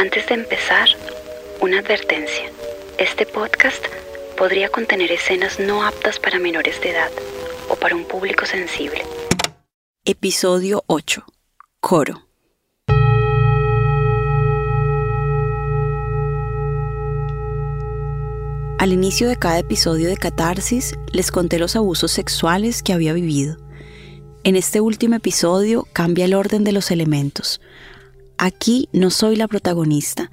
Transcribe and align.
Antes 0.00 0.26
de 0.28 0.34
empezar, 0.34 0.88
una 1.60 1.80
advertencia. 1.80 2.50
Este 2.96 3.26
podcast 3.26 3.84
podría 4.34 4.70
contener 4.70 5.12
escenas 5.12 5.60
no 5.60 5.84
aptas 5.84 6.18
para 6.18 6.38
menores 6.38 6.80
de 6.80 6.92
edad 6.92 7.10
o 7.68 7.76
para 7.76 7.96
un 7.96 8.06
público 8.06 8.46
sensible. 8.46 9.02
Episodio 10.06 10.84
8. 10.86 11.22
Coro. 11.80 12.26
Al 18.78 18.94
inicio 18.94 19.28
de 19.28 19.36
cada 19.36 19.58
episodio 19.58 20.08
de 20.08 20.16
Catarsis 20.16 20.94
les 21.12 21.30
conté 21.30 21.58
los 21.58 21.76
abusos 21.76 22.10
sexuales 22.10 22.82
que 22.82 22.94
había 22.94 23.12
vivido. 23.12 23.58
En 24.44 24.56
este 24.56 24.80
último 24.80 25.16
episodio 25.16 25.86
cambia 25.92 26.24
el 26.24 26.32
orden 26.32 26.64
de 26.64 26.72
los 26.72 26.90
elementos. 26.90 27.60
Aquí 28.42 28.88
no 28.94 29.10
soy 29.10 29.36
la 29.36 29.48
protagonista, 29.48 30.30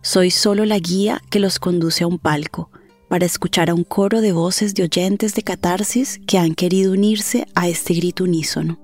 soy 0.00 0.30
solo 0.30 0.64
la 0.64 0.78
guía 0.78 1.20
que 1.28 1.40
los 1.40 1.58
conduce 1.58 2.04
a 2.04 2.06
un 2.06 2.18
palco 2.18 2.70
para 3.10 3.26
escuchar 3.26 3.68
a 3.68 3.74
un 3.74 3.84
coro 3.84 4.22
de 4.22 4.32
voces 4.32 4.72
de 4.72 4.84
oyentes 4.84 5.34
de 5.34 5.42
catarsis 5.42 6.20
que 6.26 6.38
han 6.38 6.54
querido 6.54 6.92
unirse 6.92 7.46
a 7.54 7.68
este 7.68 7.92
grito 7.92 8.24
unísono. 8.24 8.80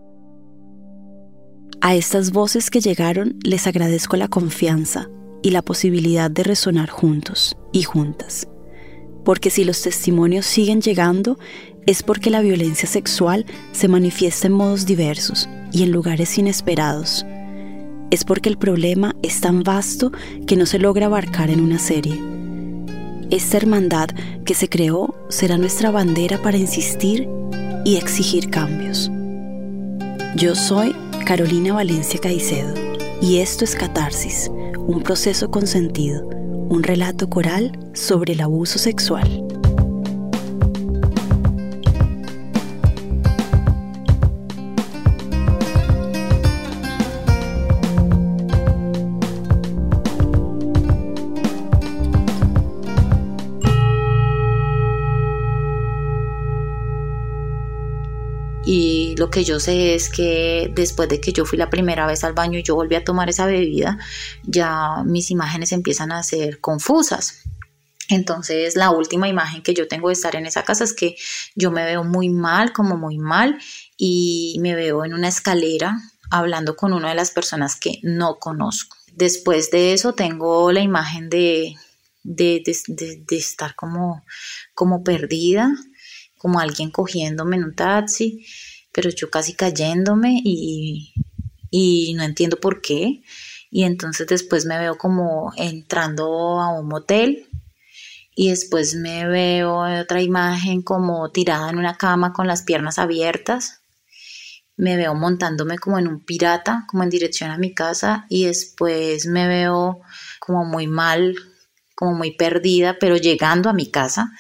A 1.80 1.94
estas 1.94 2.32
voces 2.32 2.68
que 2.68 2.82
llegaron 2.82 3.38
les 3.42 3.66
agradezco 3.66 4.18
la 4.18 4.28
confianza 4.28 5.08
y 5.42 5.48
la 5.48 5.62
posibilidad 5.62 6.30
de 6.30 6.42
resonar 6.42 6.90
juntos 6.90 7.56
y 7.72 7.84
juntas. 7.84 8.46
Porque 9.24 9.48
si 9.48 9.64
los 9.64 9.80
testimonios 9.80 10.44
siguen 10.44 10.82
llegando 10.82 11.38
es 11.86 12.02
porque 12.02 12.28
la 12.28 12.42
violencia 12.42 12.86
sexual 12.86 13.46
se 13.72 13.88
manifiesta 13.88 14.48
en 14.48 14.52
modos 14.52 14.84
diversos 14.84 15.48
y 15.72 15.82
en 15.82 15.92
lugares 15.92 16.36
inesperados 16.36 17.24
es 18.14 18.22
porque 18.22 18.48
el 18.48 18.58
problema 18.58 19.16
es 19.22 19.40
tan 19.40 19.64
vasto 19.64 20.12
que 20.46 20.54
no 20.54 20.66
se 20.66 20.78
logra 20.78 21.06
abarcar 21.06 21.50
en 21.50 21.60
una 21.60 21.80
serie. 21.80 22.16
Esta 23.30 23.56
hermandad 23.56 24.08
que 24.44 24.54
se 24.54 24.68
creó 24.68 25.16
será 25.28 25.58
nuestra 25.58 25.90
bandera 25.90 26.40
para 26.40 26.56
insistir 26.56 27.28
y 27.84 27.96
exigir 27.96 28.50
cambios. 28.50 29.10
Yo 30.36 30.54
soy 30.54 30.94
Carolina 31.26 31.74
Valencia 31.74 32.20
Caicedo 32.20 32.72
y 33.20 33.38
esto 33.38 33.64
es 33.64 33.74
Catarsis, 33.74 34.48
un 34.76 35.02
proceso 35.02 35.50
con 35.50 35.66
sentido, 35.66 36.24
un 36.28 36.84
relato 36.84 37.28
coral 37.28 37.76
sobre 37.94 38.34
el 38.34 38.42
abuso 38.42 38.78
sexual. 38.78 39.53
Que 59.34 59.42
yo 59.42 59.58
sé 59.58 59.96
es 59.96 60.10
que 60.10 60.70
después 60.72 61.08
de 61.08 61.20
que 61.20 61.32
yo 61.32 61.44
fui 61.44 61.58
la 61.58 61.68
primera 61.68 62.06
vez 62.06 62.22
al 62.22 62.34
baño 62.34 62.56
y 62.56 62.62
yo 62.62 62.76
volví 62.76 62.94
a 62.94 63.02
tomar 63.02 63.28
esa 63.28 63.46
bebida, 63.46 63.98
ya 64.44 65.02
mis 65.04 65.32
imágenes 65.32 65.72
empiezan 65.72 66.12
a 66.12 66.22
ser 66.22 66.60
confusas. 66.60 67.42
Entonces 68.08 68.76
la 68.76 68.92
última 68.92 69.26
imagen 69.26 69.64
que 69.64 69.74
yo 69.74 69.88
tengo 69.88 70.06
de 70.06 70.12
estar 70.12 70.36
en 70.36 70.46
esa 70.46 70.62
casa 70.62 70.84
es 70.84 70.94
que 70.94 71.16
yo 71.56 71.72
me 71.72 71.84
veo 71.84 72.04
muy 72.04 72.28
mal, 72.28 72.72
como 72.72 72.96
muy 72.96 73.18
mal, 73.18 73.58
y 73.96 74.56
me 74.60 74.76
veo 74.76 75.04
en 75.04 75.14
una 75.14 75.26
escalera 75.26 75.96
hablando 76.30 76.76
con 76.76 76.92
una 76.92 77.08
de 77.08 77.16
las 77.16 77.32
personas 77.32 77.74
que 77.74 77.98
no 78.04 78.38
conozco. 78.38 78.96
Después 79.14 79.72
de 79.72 79.94
eso 79.94 80.12
tengo 80.12 80.70
la 80.70 80.80
imagen 80.80 81.28
de, 81.28 81.74
de, 82.22 82.62
de 82.86 83.36
estar 83.36 83.74
como, 83.74 84.24
como 84.74 85.02
perdida, 85.02 85.72
como 86.38 86.60
alguien 86.60 86.92
cogiéndome 86.92 87.56
en 87.56 87.64
un 87.64 87.74
taxi, 87.74 88.46
pero 88.94 89.10
yo 89.10 89.28
casi 89.28 89.54
cayéndome 89.54 90.40
y, 90.44 91.12
y 91.70 92.14
no 92.14 92.22
entiendo 92.22 92.58
por 92.60 92.80
qué. 92.80 93.22
Y 93.70 93.82
entonces 93.82 94.28
después 94.28 94.64
me 94.66 94.78
veo 94.78 94.96
como 94.96 95.52
entrando 95.56 96.60
a 96.60 96.68
un 96.78 96.86
motel 96.86 97.48
y 98.36 98.50
después 98.50 98.94
me 98.94 99.26
veo 99.26 99.80
otra 100.00 100.22
imagen 100.22 100.82
como 100.82 101.28
tirada 101.30 101.70
en 101.70 101.78
una 101.78 101.96
cama 101.96 102.32
con 102.32 102.46
las 102.46 102.62
piernas 102.62 103.00
abiertas. 103.00 103.80
Me 104.76 104.96
veo 104.96 105.14
montándome 105.14 105.78
como 105.78 105.98
en 105.98 106.06
un 106.06 106.24
pirata, 106.24 106.84
como 106.88 107.02
en 107.02 107.10
dirección 107.10 107.50
a 107.50 107.58
mi 107.58 107.74
casa 107.74 108.26
y 108.28 108.44
después 108.44 109.26
me 109.26 109.48
veo 109.48 110.00
como 110.38 110.64
muy 110.64 110.86
mal, 110.86 111.34
como 111.96 112.14
muy 112.14 112.36
perdida, 112.36 112.96
pero 113.00 113.16
llegando 113.16 113.68
a 113.70 113.72
mi 113.72 113.90
casa 113.90 114.32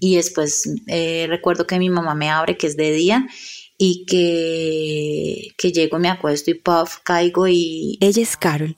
y 0.00 0.16
después 0.16 0.68
eh, 0.86 1.26
recuerdo 1.28 1.66
que 1.66 1.78
mi 1.78 1.90
mamá 1.90 2.14
me 2.14 2.30
abre, 2.30 2.56
que 2.56 2.66
es 2.66 2.76
de 2.76 2.92
día, 2.92 3.26
y 3.78 4.04
que, 4.06 5.54
que 5.56 5.72
llego, 5.72 6.00
me 6.00 6.08
acuesto 6.08 6.50
y 6.50 6.54
puff, 6.54 6.98
caigo 7.04 7.46
y... 7.46 7.96
Ella 8.00 8.22
es 8.22 8.36
Carol, 8.36 8.76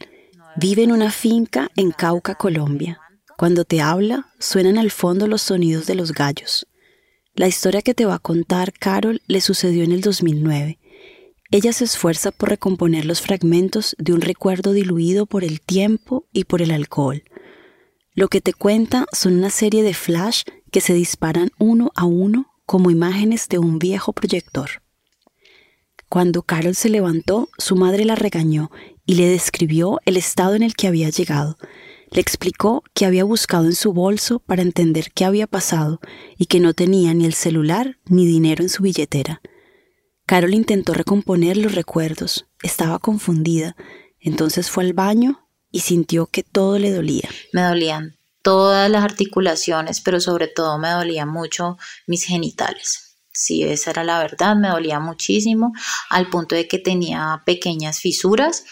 vive 0.57 0.85
en 0.85 0.93
una 0.93 1.11
finca 1.11 1.71
en 1.75 1.91
Cauca, 1.91 2.35
Colombia. 2.35 3.01
Cuando 3.39 3.65
te 3.65 3.81
habla, 3.81 4.29
suenan 4.39 4.77
al 4.77 4.91
fondo 4.91 5.27
los 5.27 5.41
sonidos 5.41 5.87
de 5.87 5.95
los 5.95 6.13
gallos. 6.13 6.67
La 7.35 7.49
historia 7.49 7.81
que 7.81 7.95
te 7.95 8.05
va 8.05 8.17
a 8.17 8.19
contar 8.19 8.75
Carol 8.75 9.23
le 9.27 9.41
sucedió 9.41 9.83
en 9.83 9.93
el 9.93 10.03
2009. 10.03 10.79
Ella 11.51 11.73
se 11.73 11.85
esfuerza 11.85 12.31
por 12.31 12.51
recomponer 12.51 13.07
los 13.07 13.23
fragmentos 13.23 13.97
de 13.99 14.13
un 14.13 14.21
recuerdo 14.21 14.73
diluido 14.73 15.25
por 15.25 15.43
el 15.43 15.63
tiempo 15.63 16.27
y 16.33 16.45
por 16.45 16.61
el 16.61 16.71
alcohol. 16.71 17.25
Lo 18.13 18.29
que 18.29 18.43
te 18.43 18.53
cuenta 18.53 19.07
son 19.13 19.37
una 19.37 19.51
serie 19.51 19.83
de 19.83 19.95
flash 19.95 20.43
que 20.71 20.83
se 20.83 20.93
disparan 20.93 21.51
uno 21.59 21.91
a 21.95 22.05
uno 22.05 22.53
como 22.67 22.91
imágenes 22.91 23.49
de 23.49 23.59
un 23.59 23.79
viejo 23.79 24.13
proyector. 24.13 24.83
Cuando 26.11 26.43
Carol 26.43 26.75
se 26.75 26.89
levantó, 26.89 27.51
su 27.57 27.77
madre 27.77 28.05
la 28.05 28.17
regañó 28.17 28.73
y 29.07 29.15
le 29.15 29.29
describió 29.29 30.01
el 30.07 30.17
estado 30.17 30.57
en 30.57 30.65
el 30.65 30.75
que 30.75 30.89
había 30.89 31.09
llegado. 31.09 31.57
Le 32.11 32.21
explicó 32.21 32.83
que 32.95 33.07
había 33.07 33.23
buscado 33.23 33.67
en 33.67 33.77
su 33.77 33.93
bolso 33.93 34.41
para 34.41 34.63
entender 34.63 35.13
qué 35.13 35.25
había 35.25 35.47
pasado 35.47 36.01
y 36.37 36.47
que 36.47 36.59
no 36.59 36.75
tenía 36.75 37.15
ni 37.15 37.27
el 37.27 37.35
celular 37.35 37.99
ni 38.07 38.27
dinero 38.27 38.65
en 38.65 38.71
su 38.71 38.83
billetera. 38.83 39.41
Carol 40.27 40.53
intentó 40.53 40.95
recomponer 40.95 41.57
los 41.57 41.77
recuerdos, 41.77 42.49
estaba 42.61 42.99
confundida, 42.99 43.77
entonces 44.19 44.69
fue 44.69 44.83
al 44.83 44.95
baño 44.95 45.49
y 45.71 45.79
sintió 45.79 46.27
que 46.27 46.43
todo 46.43 46.81
le 46.81 46.91
dolía. 46.91 47.29
Me 47.53 47.63
dolían 47.63 48.17
todas 48.43 48.91
las 48.91 49.05
articulaciones, 49.05 50.01
pero 50.01 50.19
sobre 50.19 50.49
todo 50.49 50.77
me 50.77 50.91
dolían 50.91 51.29
mucho 51.29 51.79
mis 52.09 52.25
genitales. 52.25 53.10
Sí, 53.41 53.63
esa 53.63 53.93
era 53.93 54.05
la 54.05 54.19
verdad, 54.19 54.55
me 54.55 54.69
dolía 54.69 55.01
muchísimo, 55.01 55.73
al 56.11 56.29
punto 56.29 56.55
de 56.55 56.69
que 56.69 56.79
tenía 56.79 57.43
pequeñas 57.47 57.99
fisuras, 57.99 58.65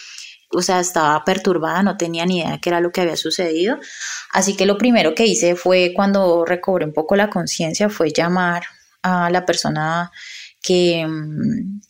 o 0.51 0.61
sea, 0.61 0.79
estaba 0.81 1.25
perturbada, 1.25 1.83
no 1.83 1.97
tenía 1.97 2.27
ni 2.27 2.41
idea 2.41 2.51
de 2.51 2.61
qué 2.61 2.69
era 2.69 2.81
lo 2.81 2.93
que 2.93 3.01
había 3.01 3.17
sucedido. 3.17 3.79
Así 4.31 4.57
que 4.57 4.67
lo 4.67 4.77
primero 4.77 5.15
que 5.15 5.25
hice 5.25 5.57
fue, 5.57 5.95
cuando 5.97 6.45
recobré 6.45 6.85
un 6.85 6.93
poco 6.93 7.17
la 7.17 7.31
conciencia, 7.31 7.89
fue 7.89 8.13
llamar 8.13 8.65
a 9.01 9.31
la 9.31 9.47
persona 9.47 10.13
que, 10.63 11.07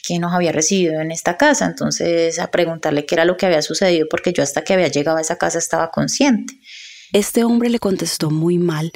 que, 0.06 0.20
nos 0.20 0.32
había 0.32 0.52
recibido 0.52 1.00
en 1.00 1.10
esta 1.10 1.36
casa, 1.36 1.66
entonces 1.66 2.38
a 2.38 2.48
preguntarle 2.52 3.06
qué 3.06 3.16
era 3.16 3.24
lo 3.24 3.36
que 3.36 3.46
había 3.46 3.60
sucedido, 3.60 4.06
porque 4.08 4.32
yo 4.32 4.44
hasta 4.44 4.62
que 4.62 4.74
había 4.74 4.86
llegado 4.86 5.18
a 5.18 5.22
esa 5.22 5.34
casa 5.36 5.58
estaba 5.58 5.90
consciente. 5.90 6.54
Este 7.12 7.42
hombre 7.42 7.70
le 7.70 7.80
contestó 7.80 8.30
muy 8.30 8.58
mal 8.58 8.92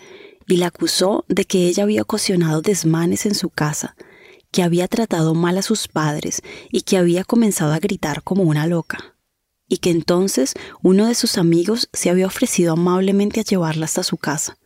y 0.47 0.57
la 0.57 0.69
acusó 0.69 1.25
de 1.29 1.45
que 1.45 1.67
ella 1.67 1.83
había 1.83 2.03
ocasionado 2.03 2.63
desmanes 2.63 3.27
en 3.27 3.35
su 3.35 3.51
casa, 3.51 3.97
que 4.51 4.63
había 4.63 4.89
tratado 4.89 5.35
mal 5.35 5.59
a 5.59 5.63
sus 5.63 5.89
padres 5.89 6.43
y 6.71 6.83
que 6.83 6.99
había 6.99 7.25
comenzado 7.25 7.73
a 7.73 7.79
gritar 7.79 8.23
como 8.23 8.45
una 8.45 8.67
loca, 8.67 9.17
y 9.67 9.79
que 9.79 9.91
entonces 9.91 10.55
uno 10.83 11.07
de 11.07 11.15
sus 11.15 11.39
amigos 11.39 11.89
se 11.93 12.11
había 12.11 12.27
ofrecido 12.27 12.75
amablemente 12.75 13.41
a 13.41 13.45
llevarla 13.45 13.87
hasta 13.87 14.03
su 14.03 14.19
casa. 14.19 14.59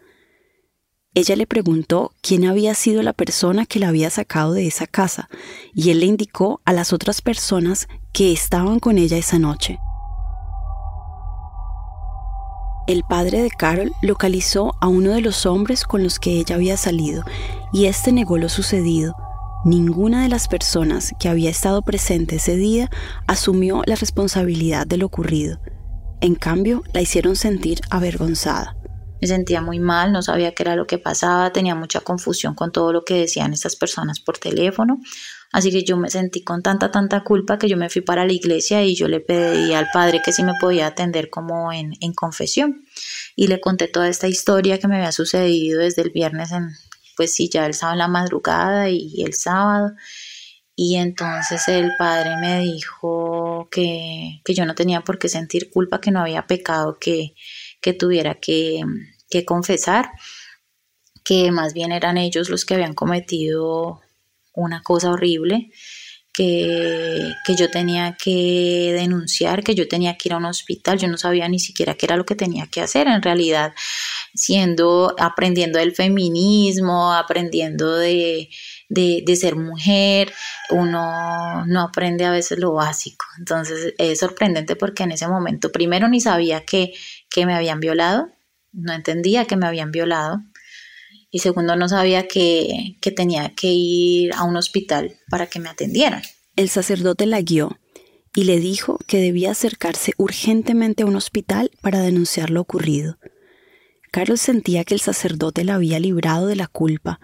Ella 1.15 1.35
le 1.35 1.47
preguntó 1.47 2.13
quién 2.21 2.45
había 2.45 2.75
sido 2.75 3.03
la 3.03 3.15
persona 3.15 3.65
que 3.65 3.79
la 3.79 3.89
había 3.89 4.11
sacado 4.11 4.53
de 4.53 4.67
esa 4.67 4.87
casa, 4.87 5.31
y 5.73 5.91
él 5.91 6.01
le 6.01 6.07
indicó 6.07 6.61
a 6.67 6.75
las 6.75 6.93
otras 6.93 7.23
personas 7.23 7.89
que 8.13 8.33
estaban 8.33 8.81
con 8.81 8.99
ella 8.99 9.17
esa 9.17 9.39
noche. 9.39 9.79
El 12.87 13.03
padre 13.03 13.43
de 13.43 13.51
Carol 13.51 13.91
localizó 14.01 14.77
a 14.81 14.87
uno 14.87 15.11
de 15.11 15.21
los 15.21 15.45
hombres 15.45 15.83
con 15.83 16.05
los 16.05 16.21
que 16.21 16.39
ella 16.39 16.55
había 16.55 16.77
salido 16.77 17.25
y 17.73 17.87
éste 17.87 18.13
negó 18.13 18.39
lo 18.39 18.49
sucedido. 18.49 19.17
Ninguna 19.65 20.23
de 20.23 20.29
las 20.29 20.47
personas 20.47 21.13
que 21.19 21.29
había 21.29 21.51
estado 21.51 21.83
presente 21.83 22.37
ese 22.37 22.55
día 22.57 22.89
asumió 23.27 23.83
la 23.87 23.97
responsabilidad 23.97 24.87
de 24.87 24.99
lo 24.99 25.07
ocurrido. 25.07 25.59
En 26.21 26.37
cambio, 26.37 26.85
la 26.93 27.03
hicieron 27.03 27.35
sentir 27.35 27.81
avergonzada. 27.91 28.77
Me 29.21 29.27
sentía 29.27 29.61
muy 29.61 29.81
mal, 29.81 30.13
no 30.13 30.23
sabía 30.23 30.55
qué 30.55 30.63
era 30.63 30.77
lo 30.77 30.87
que 30.87 30.99
pasaba, 30.99 31.53
tenía 31.53 31.75
mucha 31.75 32.01
confusión 32.01 32.55
con 32.55 32.71
todo 32.71 32.93
lo 32.93 33.03
que 33.03 33.15
decían 33.15 33.53
estas 33.53 33.75
personas 33.75 34.21
por 34.21 34.39
teléfono, 34.39 35.01
Así 35.53 35.71
que 35.71 35.85
yo 35.85 35.97
me 35.97 36.11
sentí 36.11 36.43
con 36.43 36.63
tanta, 36.63 36.91
tanta 36.91 37.25
culpa 37.25 37.59
que 37.59 37.69
yo 37.69 37.77
me 37.77 37.89
fui 37.89 38.03
para 38.03 38.27
la 38.27 38.33
iglesia 38.33 38.83
y 38.85 38.95
yo 38.95 39.09
le 39.09 39.21
pedí 39.21 39.73
al 39.73 39.89
padre 39.93 40.21
que 40.25 40.33
si 40.33 40.43
me 40.43 40.53
podía 40.61 40.87
atender 40.87 41.31
como 41.31 41.73
en, 41.73 41.95
en 42.01 42.13
confesión. 42.13 42.85
Y 43.37 43.49
le 43.49 43.61
conté 43.61 43.89
toda 43.89 44.09
esta 44.09 44.29
historia 44.29 44.79
que 44.79 44.89
me 44.89 44.97
había 44.97 45.13
sucedido 45.13 45.81
desde 45.81 46.03
el 46.03 46.11
viernes, 46.11 46.53
en, 46.53 46.71
pues 47.17 47.35
sí, 47.35 47.49
ya 47.49 47.67
el 47.67 47.75
sábado 47.75 47.95
en 47.95 47.99
la 47.99 48.09
madrugada 48.09 48.89
y 48.91 49.23
el 49.23 49.35
sábado. 49.35 49.93
Y 50.79 50.97
entonces 50.97 51.67
el 51.69 51.93
padre 51.99 52.37
me 52.37 52.61
dijo 52.61 53.67
que, 53.71 54.43
que 54.45 54.55
yo 54.55 54.67
no 54.67 54.75
tenía 54.75 55.01
por 55.01 55.19
qué 55.19 55.31
sentir 55.31 55.71
culpa, 55.71 56.03
que 56.03 56.11
no 56.11 56.21
había 56.21 56.47
pecado 56.47 56.99
que, 57.01 57.35
que 57.81 57.95
tuviera 57.95 58.35
que, 58.35 58.83
que 59.31 59.47
confesar, 59.47 60.11
que 61.25 61.51
más 61.51 61.73
bien 61.73 61.93
eran 61.93 62.19
ellos 62.19 62.51
los 62.51 62.67
que 62.67 62.75
habían 62.75 62.93
cometido 62.93 64.03
una 64.57 64.83
cosa 64.83 65.11
horrible, 65.11 65.71
que, 66.33 67.33
que, 67.47 67.55
yo 67.57 67.71
tenía 67.71 68.15
que 68.23 68.93
denunciar, 68.95 69.65
que 69.65 69.75
yo 69.75 69.89
tenía 69.89 70.19
que 70.19 70.29
ir 70.29 70.33
a 70.35 70.37
un 70.37 70.45
hospital, 70.45 70.99
yo 70.99 71.09
no 71.09 71.17
sabía 71.17 71.49
ni 71.49 71.59
siquiera 71.59 71.95
qué 71.95 72.05
era 72.05 72.17
lo 72.17 72.27
que 72.27 72.35
tenía 72.35 72.67
que 72.67 72.83
hacer, 72.83 73.07
en 73.07 73.23
realidad 73.23 73.73
siendo, 74.35 75.15
aprendiendo 75.19 75.79
del 75.79 75.95
feminismo, 75.95 77.15
aprendiendo 77.15 77.97
de, 77.97 78.51
de, 78.89 79.37
ser 79.37 79.57
mujer, 79.57 80.33
uno 80.71 81.65
no 81.67 81.81
aprende 81.81 82.25
a 82.25 82.31
veces 82.31 82.59
lo 82.59 82.75
básico, 82.75 83.25
entonces 83.39 83.95
es 83.99 84.19
sorprendente 84.19 84.77
porque 84.77 85.05
en 85.05 85.13
ese 85.13 85.27
momento 85.29 85.73
primero 85.73 86.09
ni 86.09 86.21
sabía 86.21 86.65
que, 86.65 86.93
que 87.31 87.47
me 87.47 87.55
habían 87.55 87.81
violado, 87.81 88.29
no 88.73 88.93
entendía 88.93 89.47
que 89.47 89.57
me 89.57 89.67
habían 89.67 89.91
violado, 89.91 90.43
y 91.37 91.39
segundo 91.39 91.77
no 91.77 91.87
sabía 91.87 92.27
que, 92.27 92.97
que 93.03 93.11
tenía 93.11 93.55
que 93.55 93.67
ir 93.67 94.33
a 94.37 94.45
un 94.45 94.57
hospital 94.57 95.19
para 95.29 95.49
que 95.49 95.61
me 95.61 95.69
atendieran. 95.69 96.23
El 96.57 96.71
sacerdote 96.71 97.27
la 97.27 97.43
guió 97.43 97.79
y 98.35 98.45
le 98.45 98.59
dijo 98.59 98.99
que 99.07 99.21
debía 99.21 99.51
acercarse 99.51 100.15
urgentemente 100.17 101.03
a 101.03 101.07
un 101.07 101.15
hospital 101.15 101.71
para 101.83 102.01
denunciar 102.01 102.49
lo 102.49 102.63
ocurrido. 102.63 103.19
Carlos 104.11 104.41
sentía 104.41 104.85
que 104.85 104.95
el 104.95 105.01
sacerdote 105.01 105.63
la 105.63 105.75
había 105.75 106.01
librado 106.01 106.47
de 106.47 106.57
la 106.57 106.69
culpa 106.69 107.21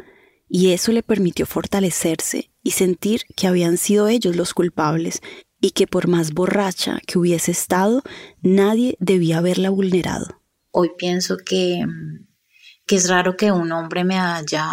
y 0.47 0.73
eso 0.73 0.93
le 0.93 1.03
permitió 1.03 1.47
fortalecerse 1.47 2.51
y 2.63 2.73
sentir 2.73 3.23
que 3.35 3.47
habían 3.47 3.79
sido 3.79 4.09
ellos 4.09 4.37
los 4.37 4.53
culpables 4.53 5.23
y 5.59 5.71
que 5.71 5.87
por 5.87 6.07
más 6.07 6.35
borracha 6.35 7.01
que 7.07 7.19
hubiese 7.19 7.51
estado, 7.51 8.03
nadie 8.43 8.95
debía 9.01 9.39
haberla 9.39 9.71
vulnerado. 9.71 10.43
Hoy 10.71 10.91
pienso 10.99 11.39
que 11.39 11.83
que 12.93 12.97
es 12.97 13.09
raro 13.09 13.39
que 13.39 13.51
un 13.51 13.73
hombre 13.73 14.05
me 14.05 14.19
haya 14.19 14.67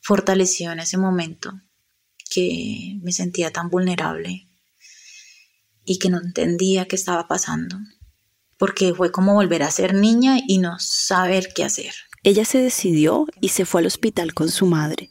fortalecido 0.00 0.72
en 0.72 0.80
ese 0.80 0.96
momento, 0.96 1.52
que 2.30 2.96
me 3.02 3.12
sentía 3.12 3.50
tan 3.50 3.68
vulnerable 3.68 4.48
y 5.84 5.98
que 5.98 6.08
no 6.08 6.16
entendía 6.16 6.86
qué 6.88 6.96
estaba 6.96 7.28
pasando, 7.28 7.76
porque 8.56 8.94
fue 8.94 9.12
como 9.12 9.34
volver 9.34 9.62
a 9.64 9.70
ser 9.70 9.92
niña 9.92 10.38
y 10.48 10.56
no 10.56 10.78
saber 10.78 11.48
qué 11.54 11.62
hacer. 11.62 11.92
Ella 12.22 12.46
se 12.46 12.56
decidió 12.56 13.26
y 13.42 13.50
se 13.50 13.66
fue 13.66 13.82
al 13.82 13.86
hospital 13.86 14.32
con 14.32 14.48
su 14.50 14.64
madre. 14.64 15.10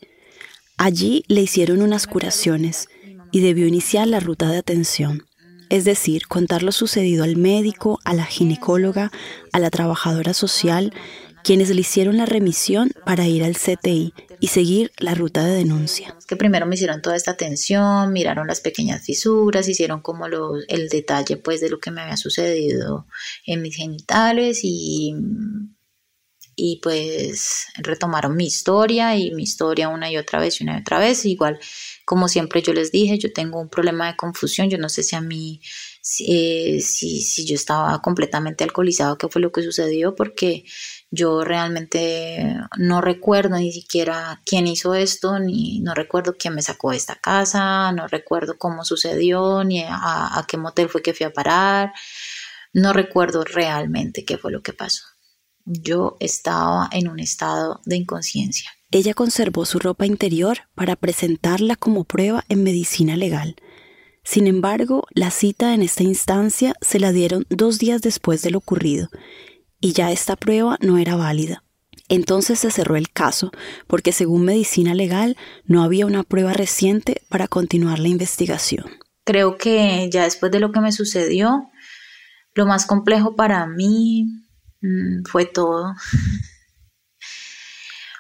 Allí 0.78 1.26
le 1.28 1.42
hicieron 1.42 1.84
unas 1.84 2.08
curaciones 2.08 2.90
y 3.32 3.42
debió 3.42 3.68
iniciar 3.68 4.08
la 4.08 4.20
ruta 4.20 4.50
de 4.50 4.58
atención, 4.58 5.28
es 5.70 5.86
decir, 5.86 6.26
contar 6.28 6.64
lo 6.64 6.72
sucedido 6.72 7.24
al 7.24 7.38
médico, 7.38 8.00
a 8.04 8.16
la 8.16 8.26
ginecóloga, 8.26 9.12
a 9.52 9.60
la 9.60 9.70
trabajadora 9.70 10.34
social 10.34 10.92
quienes 11.44 11.70
le 11.70 11.82
hicieron 11.82 12.18
la 12.18 12.26
remisión 12.26 12.92
para 13.06 13.28
ir 13.28 13.44
al 13.44 13.56
CTI 13.56 14.14
y 14.40 14.48
seguir 14.48 14.92
la 14.98 15.16
ruta 15.16 15.44
de 15.44 15.56
denuncia. 15.56 16.16
Que 16.28 16.36
primero 16.36 16.66
me 16.66 16.76
hicieron 16.76 17.02
toda 17.02 17.16
esta 17.16 17.32
atención, 17.32 18.12
miraron 18.12 18.48
las 18.48 18.62
pequeñas 18.62 19.04
fisuras, 19.04 19.68
hicieron 19.68 20.02
como 20.02 20.26
el 20.26 20.90
detalle 20.90 21.38
pues 21.38 21.62
de 21.62 21.70
lo 21.70 21.80
que 21.80 21.92
me 21.92 22.02
había 22.02 22.18
sucedido 22.18 23.08
en 23.46 23.62
mis 23.62 23.76
genitales 23.76 24.60
y, 24.64 25.16
y 26.56 26.80
pues 26.82 27.68
retomaron 27.78 28.36
mi 28.36 28.46
historia 28.46 29.16
y 29.16 29.32
mi 29.32 29.44
historia 29.44 29.90
una 29.90 30.12
y 30.12 30.18
otra 30.18 30.40
vez 30.40 30.60
y 30.60 30.64
una 30.64 30.78
y 30.78 30.82
otra 30.82 31.00
vez. 31.00 31.26
Igual, 31.26 31.60
como 32.06 32.28
siempre 32.28 32.62
yo 32.62 32.74
les 32.74 32.92
dije, 32.92 33.18
yo 33.18 33.32
tengo 33.32 33.60
un 33.60 33.70
problema 33.70 34.08
de 34.08 34.18
confusión, 34.18 34.70
yo 34.70 34.78
no 34.78 34.90
sé 34.90 35.04
si 35.04 35.16
a 35.16 35.22
mí 35.22 35.62
si, 36.08 36.80
si, 36.82 37.46
yo 37.46 37.56
estaba 37.56 38.02
completamente 38.02 38.64
alcoholizado, 38.64 39.18
qué 39.18 39.28
fue 39.28 39.42
lo 39.42 39.52
que 39.52 39.62
sucedió, 39.62 40.16
porque 40.16 40.64
yo 41.10 41.44
realmente 41.44 42.58
no 42.78 43.02
recuerdo 43.02 43.58
ni 43.58 43.72
siquiera 43.72 44.42
quién 44.46 44.68
hizo 44.68 44.94
esto, 44.94 45.40
ni 45.40 45.80
no 45.80 45.94
recuerdo 45.94 46.36
quién 46.38 46.56
me 46.56 46.62
sacó 46.62 46.92
de 46.92 46.98
esta 46.98 47.16
casa, 47.16 47.92
no 47.92 48.08
recuerdo 48.08 48.58
cómo 48.58 48.84
sucedió, 48.84 49.64
ni 49.64 49.84
a, 49.88 50.46
qué 50.48 50.58
motel 50.58 50.90
fue 50.90 51.02
que 51.02 51.14
fui 51.14 51.26
a 51.26 51.34
parar, 51.34 51.94
no 52.74 52.94
recuerdo 52.94 53.44
realmente 53.44 54.26
qué 54.26 54.38
fue 54.38 54.52
lo 54.52 54.62
que 54.62 54.74
pasó. 54.74 55.04
Yo 55.66 56.18
estaba 56.20 56.90
en 56.92 57.08
un 57.08 57.20
estado 57.20 57.82
de 57.86 57.98
inconsciencia. 57.98 58.72
Ella 58.92 59.14
conservó 59.14 59.66
su 59.66 59.80
ropa 59.80 60.06
interior 60.06 60.60
para 60.76 60.96
presentarla 60.96 61.76
como 61.76 62.06
prueba 62.06 62.46
en 62.48 62.64
medicina 62.64 63.18
legal 63.18 63.56
sin 64.28 64.46
embargo, 64.46 65.08
la 65.12 65.32
cita 65.32 65.74
en 65.74 65.82
esta 65.82 66.04
instancia 66.04 66.74
se 66.82 67.00
la 67.00 67.14
dieron 67.14 67.46
dos 67.48 67.80
días 67.80 68.02
después 68.02 68.42
de 68.42 68.52
lo 68.52 68.58
ocurrido, 68.58 69.08
y 69.80 69.94
ya 69.94 70.12
esta 70.12 70.36
prueba 70.36 70.78
no 70.82 70.98
era 70.98 71.16
válida. 71.16 71.64
Entonces 72.10 72.60
se 72.60 72.72
cerró 72.72 72.96
el 72.96 73.12
caso, 73.12 73.52
porque 73.86 74.12
según 74.12 74.46
medicina 74.46 74.94
legal 74.94 75.36
no 75.66 75.84
había 75.84 76.06
una 76.06 76.24
prueba 76.24 76.54
reciente 76.54 77.22
para 77.30 77.48
continuar 77.48 78.00
la 78.00 78.08
investigación. 78.08 78.86
Creo 79.26 79.58
que 79.58 80.10
ya 80.12 80.24
después 80.24 80.52
de 80.52 80.62
lo 80.62 80.72
que 80.72 80.80
me 80.80 80.94
sucedió, 80.94 81.70
lo 82.54 82.66
más 82.66 82.86
complejo 82.86 83.36
para 83.36 83.68
mí 83.68 84.26
mm, 84.82 85.26
fue 85.30 85.46
todo. 85.46 85.94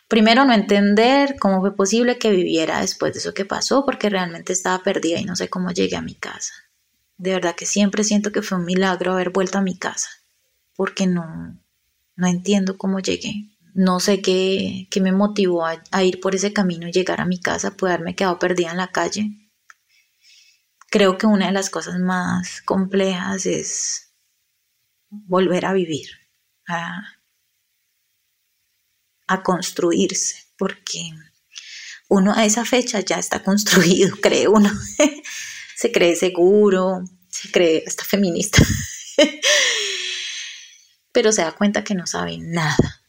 Primero, 0.09 0.45
no 0.45 0.53
entender 0.53 1.35
cómo 1.39 1.59
fue 1.59 1.75
posible 1.75 2.17
que 2.17 2.31
viviera 2.31 2.81
después 2.81 3.13
de 3.13 3.19
eso 3.19 3.33
que 3.33 3.45
pasó, 3.45 3.85
porque 3.85 4.09
realmente 4.09 4.53
estaba 4.53 4.83
perdida 4.83 5.19
y 5.19 5.25
no 5.25 5.35
sé 5.35 5.49
cómo 5.49 5.71
llegué 5.71 5.95
a 5.95 6.01
mi 6.01 6.15
casa. 6.15 6.53
De 7.17 7.31
verdad 7.31 7.55
que 7.55 7.65
siempre 7.65 8.03
siento 8.03 8.31
que 8.31 8.41
fue 8.41 8.57
un 8.57 8.65
milagro 8.65 9.13
haber 9.13 9.31
vuelto 9.31 9.57
a 9.57 9.61
mi 9.61 9.77
casa, 9.77 10.09
porque 10.77 11.07
no, 11.07 11.59
no 12.15 12.27
entiendo 12.27 12.77
cómo 12.77 12.99
llegué. 12.99 13.49
No 13.73 13.99
sé 13.99 14.21
qué, 14.21 14.87
qué 14.89 15.01
me 15.01 15.11
motivó 15.11 15.65
a, 15.65 16.03
ir 16.03 16.21
por 16.21 16.35
ese 16.35 16.53
camino 16.53 16.87
y 16.87 16.91
llegar 16.93 17.19
a 17.19 17.25
mi 17.25 17.39
casa, 17.39 17.75
puede 17.75 17.93
haberme 17.93 18.15
quedado 18.15 18.39
perdida 18.39 18.71
en 18.71 18.77
la 18.77 18.91
calle. 18.91 19.31
Creo 20.89 21.17
que 21.17 21.27
una 21.27 21.47
de 21.47 21.51
las 21.51 21.69
cosas 21.69 21.99
más 21.99 22.61
complejas 22.61 23.45
es 23.45 24.13
volver 25.09 25.65
a 25.65 25.73
vivir, 25.73 26.09
a, 26.67 27.01
a 29.27 29.43
construirse, 29.43 30.45
porque 30.57 31.11
uno 32.07 32.33
a 32.33 32.45
esa 32.45 32.65
fecha 32.65 33.01
ya 33.01 33.17
está 33.19 33.43
construido, 33.43 34.15
cree 34.21 34.47
uno. 34.47 34.71
se 35.75 35.91
cree 35.91 36.15
seguro, 36.15 37.03
se 37.29 37.51
cree 37.51 37.83
hasta 37.85 38.03
feminista, 38.03 38.63
pero 41.17 41.31
se 41.31 41.41
da 41.41 41.51
cuenta 41.51 41.83
que 41.83 41.95
no 41.95 42.05
sabe 42.05 42.37
nada 42.37 43.01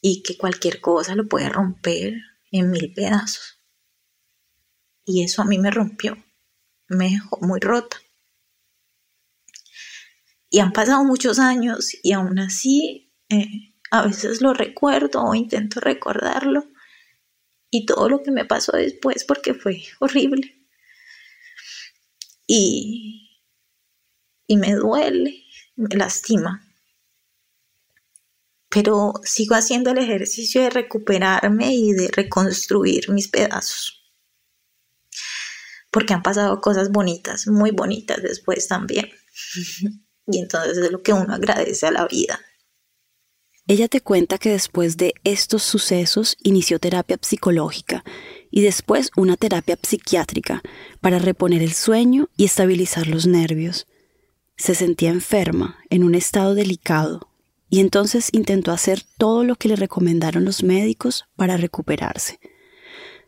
y 0.00 0.22
que 0.22 0.38
cualquier 0.38 0.80
cosa 0.80 1.16
lo 1.16 1.26
puede 1.26 1.48
romper 1.48 2.14
en 2.52 2.70
mil 2.70 2.94
pedazos. 2.94 3.60
Y 5.04 5.24
eso 5.24 5.42
a 5.42 5.44
mí 5.44 5.58
me 5.58 5.72
rompió, 5.72 6.16
me 6.86 7.10
dejó 7.10 7.40
muy 7.40 7.58
rota. 7.58 7.96
Y 10.50 10.60
han 10.60 10.72
pasado 10.72 11.02
muchos 11.02 11.40
años 11.40 11.88
y 12.00 12.12
aún 12.12 12.38
así 12.38 13.12
eh, 13.28 13.74
a 13.90 14.06
veces 14.06 14.40
lo 14.40 14.54
recuerdo 14.54 15.24
o 15.24 15.34
intento 15.34 15.80
recordarlo 15.80 16.64
y 17.72 17.86
todo 17.86 18.08
lo 18.08 18.22
que 18.22 18.30
me 18.30 18.44
pasó 18.44 18.70
después 18.76 19.24
porque 19.24 19.54
fue 19.54 19.82
horrible. 19.98 20.64
Y, 22.46 23.42
y 24.46 24.56
me 24.56 24.74
duele, 24.74 25.42
me 25.74 25.96
lastima. 25.96 26.68
Pero 28.70 29.14
sigo 29.24 29.54
haciendo 29.54 29.90
el 29.90 29.98
ejercicio 29.98 30.62
de 30.62 30.70
recuperarme 30.70 31.74
y 31.74 31.92
de 31.92 32.08
reconstruir 32.08 33.10
mis 33.10 33.28
pedazos. 33.28 34.02
Porque 35.90 36.14
han 36.14 36.22
pasado 36.22 36.60
cosas 36.60 36.90
bonitas, 36.90 37.48
muy 37.48 37.72
bonitas 37.72 38.22
después 38.22 38.68
también. 38.68 39.10
y 40.26 40.38
entonces 40.38 40.78
es 40.78 40.90
lo 40.90 41.02
que 41.02 41.12
uno 41.12 41.34
agradece 41.34 41.86
a 41.86 41.90
la 41.90 42.06
vida. 42.06 42.40
Ella 43.66 43.86
te 43.86 44.00
cuenta 44.00 44.38
que 44.38 44.50
después 44.50 44.96
de 44.96 45.14
estos 45.22 45.62
sucesos 45.62 46.36
inició 46.42 46.80
terapia 46.80 47.18
psicológica 47.22 48.04
y 48.50 48.62
después 48.62 49.12
una 49.16 49.36
terapia 49.36 49.78
psiquiátrica 49.80 50.60
para 51.00 51.20
reponer 51.20 51.62
el 51.62 51.72
sueño 51.72 52.28
y 52.36 52.46
estabilizar 52.46 53.06
los 53.06 53.26
nervios. 53.28 53.86
Se 54.56 54.74
sentía 54.74 55.10
enferma, 55.10 55.78
en 55.88 56.02
un 56.02 56.16
estado 56.16 56.54
delicado, 56.54 57.29
y 57.70 57.80
entonces 57.80 58.28
intentó 58.32 58.72
hacer 58.72 59.02
todo 59.16 59.44
lo 59.44 59.54
que 59.54 59.68
le 59.68 59.76
recomendaron 59.76 60.44
los 60.44 60.62
médicos 60.62 61.24
para 61.36 61.56
recuperarse. 61.56 62.40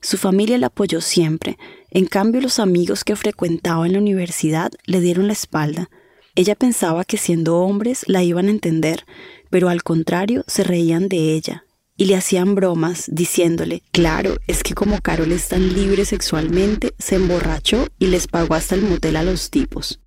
Su 0.03 0.19
familia 0.19 0.59
la 0.59 0.67
apoyó 0.67 1.01
siempre, 1.01 1.57
En 1.95 2.07
cambio, 2.07 2.41
los 2.41 2.59
amigos 2.59 3.05
que 3.05 3.17
frecuentaba 3.17 3.87
en 3.87 3.93
la 3.93 3.99
universidad 3.99 4.73
le 4.87 5.01
dieron 5.01 5.27
la 5.27 5.35
espalda. 5.35 5.91
Ella 6.35 6.55
pensaba 6.55 7.05
que 7.05 7.19
siendo 7.19 7.59
hombres 7.59 8.05
la 8.07 8.23
iban 8.23 8.47
a 8.49 8.51
entender, 8.51 9.05
pero 9.51 9.69
al 9.69 9.83
contrario 9.83 10.43
se 10.47 10.65
reían 10.65 11.09
de 11.09 11.35
ella 11.35 11.67
y 11.97 12.07
le 12.07 12.17
hacían 12.17 12.55
bromas 12.55 13.05
diciéndole, 13.13 13.83
claro, 13.93 14.39
es 14.49 14.63
que 14.63 14.75
como 14.75 15.01
Carol 15.01 15.31
es 15.31 15.49
tan 15.49 15.75
libre 15.75 16.05
sexualmente, 16.05 16.95
se 16.99 17.17
emborrachó 17.17 17.87
y 17.99 18.07
les 18.07 18.27
pagó 18.27 18.55
hasta 18.55 18.75
el 18.75 18.83
motel 18.83 19.17
a 19.17 19.23
los 19.23 19.51
tipos. 19.51 20.02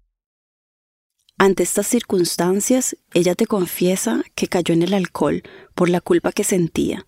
Ante 1.38 1.64
estas 1.64 1.88
circunstancias, 1.88 2.96
ella 3.14 3.36
te 3.36 3.46
confiesa 3.46 4.24
que 4.36 4.48
cayó 4.48 4.74
en 4.74 4.84
el 4.84 4.94
alcohol 4.94 5.44
por 5.74 5.90
la 5.90 6.00
culpa 6.00 6.32
que 6.32 6.44
sentía 6.44 7.06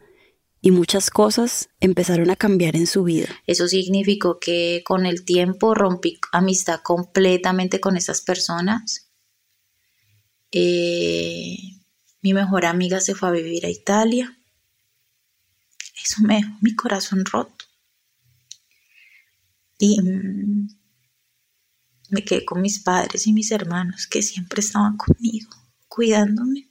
y 0.61 0.71
muchas 0.71 1.09
cosas 1.09 1.69
empezaron 1.79 2.29
a 2.29 2.35
cambiar 2.35 2.75
en 2.75 2.87
su 2.87 3.03
vida. 3.03 3.29
Eso 3.45 3.67
significó 3.67 4.39
que 4.39 4.83
con 4.85 5.05
el 5.05 5.23
tiempo 5.23 5.73
rompí 5.73 6.19
amistad 6.33 6.81
completamente 6.81 7.79
con 7.79 7.95
esas 7.95 8.21
personas. 8.21 9.09
Eh, 10.51 11.57
mi 12.21 12.33
mejor 12.33 12.65
amiga 12.65 12.99
se 12.99 13.15
fue 13.15 13.29
a 13.29 13.31
vivir 13.31 13.65
a 13.65 13.69
Italia. 13.69 14.37
Eso 16.03 16.21
me 16.23 16.35
dejó 16.35 16.51
mi 16.61 16.75
corazón 16.75 17.23
roto. 17.23 17.65
Y 19.79 20.01
mm, 20.01 20.76
me 22.09 22.23
quedé 22.23 22.45
con 22.45 22.61
mis 22.61 22.79
padres 22.79 23.27
y 23.27 23.33
mis 23.33 23.51
hermanos 23.51 24.07
que 24.07 24.21
siempre 24.21 24.61
estaban 24.61 24.97
conmigo, 24.97 25.49
cuidándome. 25.87 26.69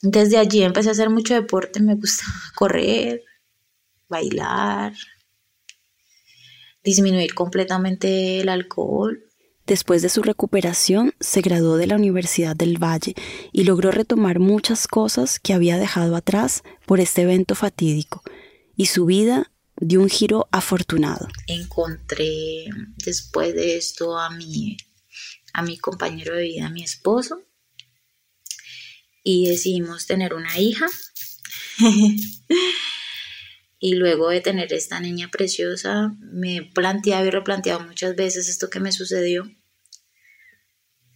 Desde 0.00 0.38
allí 0.38 0.62
empecé 0.62 0.90
a 0.90 0.92
hacer 0.92 1.10
mucho 1.10 1.34
deporte, 1.34 1.80
me 1.80 1.96
gustaba 1.96 2.32
correr, 2.54 3.22
bailar, 4.08 4.94
disminuir 6.84 7.34
completamente 7.34 8.40
el 8.40 8.48
alcohol. 8.48 9.24
Después 9.66 10.00
de 10.00 10.08
su 10.08 10.22
recuperación, 10.22 11.12
se 11.20 11.42
graduó 11.42 11.76
de 11.76 11.88
la 11.88 11.96
Universidad 11.96 12.56
del 12.56 12.82
Valle 12.82 13.14
y 13.52 13.64
logró 13.64 13.90
retomar 13.90 14.38
muchas 14.38 14.86
cosas 14.86 15.40
que 15.40 15.52
había 15.52 15.76
dejado 15.76 16.16
atrás 16.16 16.62
por 16.86 17.00
este 17.00 17.22
evento 17.22 17.54
fatídico, 17.54 18.22
y 18.76 18.86
su 18.86 19.04
vida 19.04 19.50
dio 19.80 20.00
un 20.00 20.08
giro 20.08 20.48
afortunado. 20.52 21.28
Encontré 21.46 22.66
después 23.04 23.54
de 23.54 23.76
esto 23.76 24.18
a 24.18 24.30
mi, 24.30 24.76
a 25.52 25.62
mi 25.62 25.78
compañero 25.78 26.34
de 26.34 26.42
vida, 26.42 26.66
a 26.66 26.70
mi 26.70 26.82
esposo, 26.82 27.42
y 29.22 29.48
decidimos 29.48 30.06
tener 30.06 30.34
una 30.34 30.58
hija. 30.58 30.86
y 33.78 33.94
luego 33.94 34.30
de 34.30 34.40
tener 34.40 34.72
esta 34.72 35.00
niña 35.00 35.30
preciosa, 35.30 36.14
me 36.20 36.56
he 36.56 36.62
planteado 36.62 37.26
y 37.26 37.30
replanteado 37.30 37.80
muchas 37.80 38.16
veces 38.16 38.48
esto 38.48 38.70
que 38.70 38.80
me 38.80 38.92
sucedió, 38.92 39.50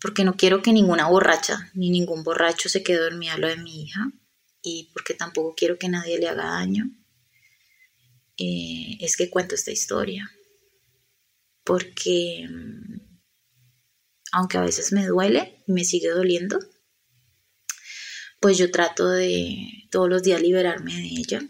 porque 0.01 0.25
no 0.25 0.37
quiero 0.37 0.63
que 0.63 0.73
ninguna 0.73 1.09
borracha 1.09 1.71
ni 1.75 1.91
ningún 1.91 2.25
borracho 2.25 2.69
se 2.69 2.83
quede 2.83 2.99
dormido 2.99 3.35
a 3.35 3.39
lo 3.39 3.49
de 3.49 3.57
mi 3.57 3.85
hija, 3.85 4.11
y 4.63 4.91
porque 4.93 5.15
tampoco 5.15 5.55
quiero 5.57 5.79
que 5.79 5.89
nadie 5.89 6.19
le 6.19 6.29
haga 6.29 6.45
daño. 6.45 6.85
Eh, 8.39 8.99
es 9.01 9.17
que 9.17 9.31
cuento 9.31 9.55
esta 9.55 9.71
historia, 9.71 10.31
porque 11.65 12.47
mm, 12.49 13.13
aunque 14.33 14.59
a 14.59 14.63
veces 14.63 14.93
me 14.93 15.07
duele 15.07 15.63
y 15.67 15.73
me 15.73 15.85
sigue 15.85 16.09
doliendo, 16.09 16.59
pues 18.41 18.59
yo 18.59 18.71
trato 18.71 19.09
de 19.09 19.87
todos 19.91 20.09
los 20.09 20.23
días 20.23 20.41
liberarme 20.41 20.95
de 20.95 21.07
ella 21.07 21.41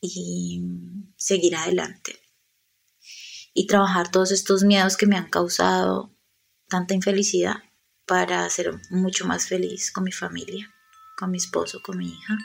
y 0.00 0.62
seguir 1.16 1.56
adelante. 1.56 2.20
Y 3.54 3.66
trabajar 3.66 4.10
todos 4.10 4.30
estos 4.30 4.62
miedos 4.62 4.96
que 4.96 5.06
me 5.06 5.16
han 5.16 5.30
causado 5.30 6.14
tanta 6.68 6.94
infelicidad 6.94 7.56
para 8.06 8.48
ser 8.50 8.72
mucho 8.90 9.26
más 9.26 9.48
feliz 9.48 9.90
con 9.90 10.04
mi 10.04 10.12
familia, 10.12 10.72
con 11.16 11.30
mi 11.30 11.38
esposo, 11.38 11.80
con 11.82 11.98
mi 11.98 12.08
hija. 12.10 12.38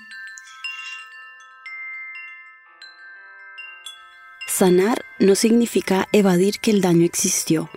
Sanar 4.55 5.03
no 5.17 5.33
significa 5.33 6.07
evadir 6.11 6.59
que 6.59 6.69
el 6.69 6.79
daño 6.79 7.05
existió 7.05 7.71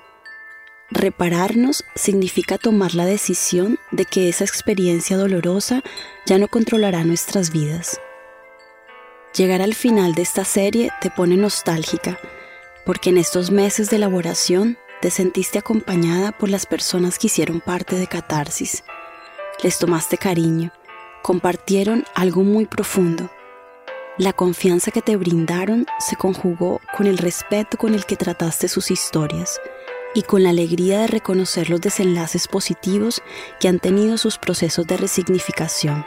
Repararnos 0.91 1.85
significa 1.95 2.59
tomar 2.59 2.95
la 2.95 3.07
decisión 3.07 3.79
de 3.93 4.05
que 4.05 4.29
esa 4.29 4.45
experiencia 4.45 5.17
dolorosa 5.17 5.83
ya 6.27 6.37
no 6.37 6.49
controlará 6.49 7.03
nuestras 7.03 7.51
vidas. 7.51 7.99
Llegar 9.35 9.63
al 9.63 9.75
final 9.75 10.15
de 10.15 10.21
esta 10.21 10.45
serie 10.45 10.91
te 11.01 11.11
pone 11.11 11.39
nostálgica, 11.39 12.19
porque 12.85 13.09
en 13.09 13.17
estos 13.17 13.51
meses 13.51 13.89
de 13.89 13.97
elaboración 13.97 14.77
te 15.01 15.11
sentiste 15.11 15.59
acompañada 15.59 16.33
por 16.33 16.51
las 16.51 16.67
personas 16.67 17.19
que 17.19 17.29
hicieron 17.29 17.63
parte 17.63 17.97
de 17.97 18.07
Catarsis. 18.07 18.85
Les 19.63 19.79
tomaste 19.79 20.19
cariño, 20.19 20.73
compartieron 21.23 22.05
algo 22.15 22.43
muy 22.43 22.67
profundo. 22.67 23.31
La 24.19 24.33
confianza 24.33 24.91
que 24.91 25.03
te 25.03 25.15
brindaron 25.17 25.87
se 25.99 26.17
conjugó 26.17 26.81
con 26.97 27.07
el 27.07 27.19
respeto 27.19 27.77
con 27.77 27.93
el 27.93 28.07
que 28.07 28.17
trataste 28.17 28.67
sus 28.67 28.91
historias 28.91 29.61
y 30.15 30.23
con 30.23 30.43
la 30.43 30.51
alegría 30.51 31.01
de 31.01 31.07
reconocer 31.07 31.69
los 31.69 31.83
desenlaces 31.83 32.49
positivos 32.49 33.23
que 33.61 33.69
han 33.69 33.79
tenido 33.79 34.17
sus 34.17 34.39
procesos 34.39 34.87
de 34.87 34.97
resignificación. 34.97 36.07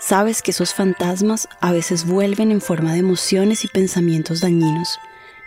Sabes 0.00 0.42
que 0.42 0.50
esos 0.50 0.74
fantasmas 0.74 1.48
a 1.60 1.70
veces 1.70 2.06
vuelven 2.06 2.50
en 2.50 2.60
forma 2.60 2.92
de 2.92 2.98
emociones 2.98 3.64
y 3.64 3.68
pensamientos 3.68 4.40
dañinos, 4.40 4.98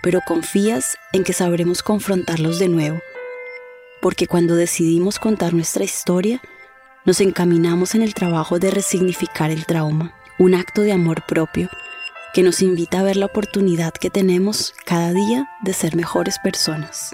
pero 0.01 0.21
confías 0.25 0.95
en 1.11 1.25
que 1.25 1.33
sabremos 1.33 1.83
confrontarlos 1.83 2.57
de 2.57 2.69
nuevo, 2.69 3.01
porque 4.01 4.27
cuando 4.27 4.55
decidimos 4.55 5.19
contar 5.19 5.53
nuestra 5.53 5.83
historia, 5.83 6.41
nos 7.03 7.19
encaminamos 7.19 7.95
en 7.95 8.01
el 8.01 8.13
trabajo 8.13 8.59
de 8.59 8.71
resignificar 8.71 9.51
el 9.51 9.65
trauma, 9.65 10.15
un 10.39 10.55
acto 10.55 10.81
de 10.81 10.91
amor 10.91 11.23
propio 11.27 11.69
que 12.33 12.41
nos 12.41 12.61
invita 12.63 12.99
a 12.99 13.03
ver 13.03 13.17
la 13.17 13.27
oportunidad 13.27 13.93
que 13.93 14.09
tenemos 14.09 14.73
cada 14.85 15.11
día 15.13 15.47
de 15.61 15.73
ser 15.73 15.95
mejores 15.95 16.39
personas. 16.39 17.13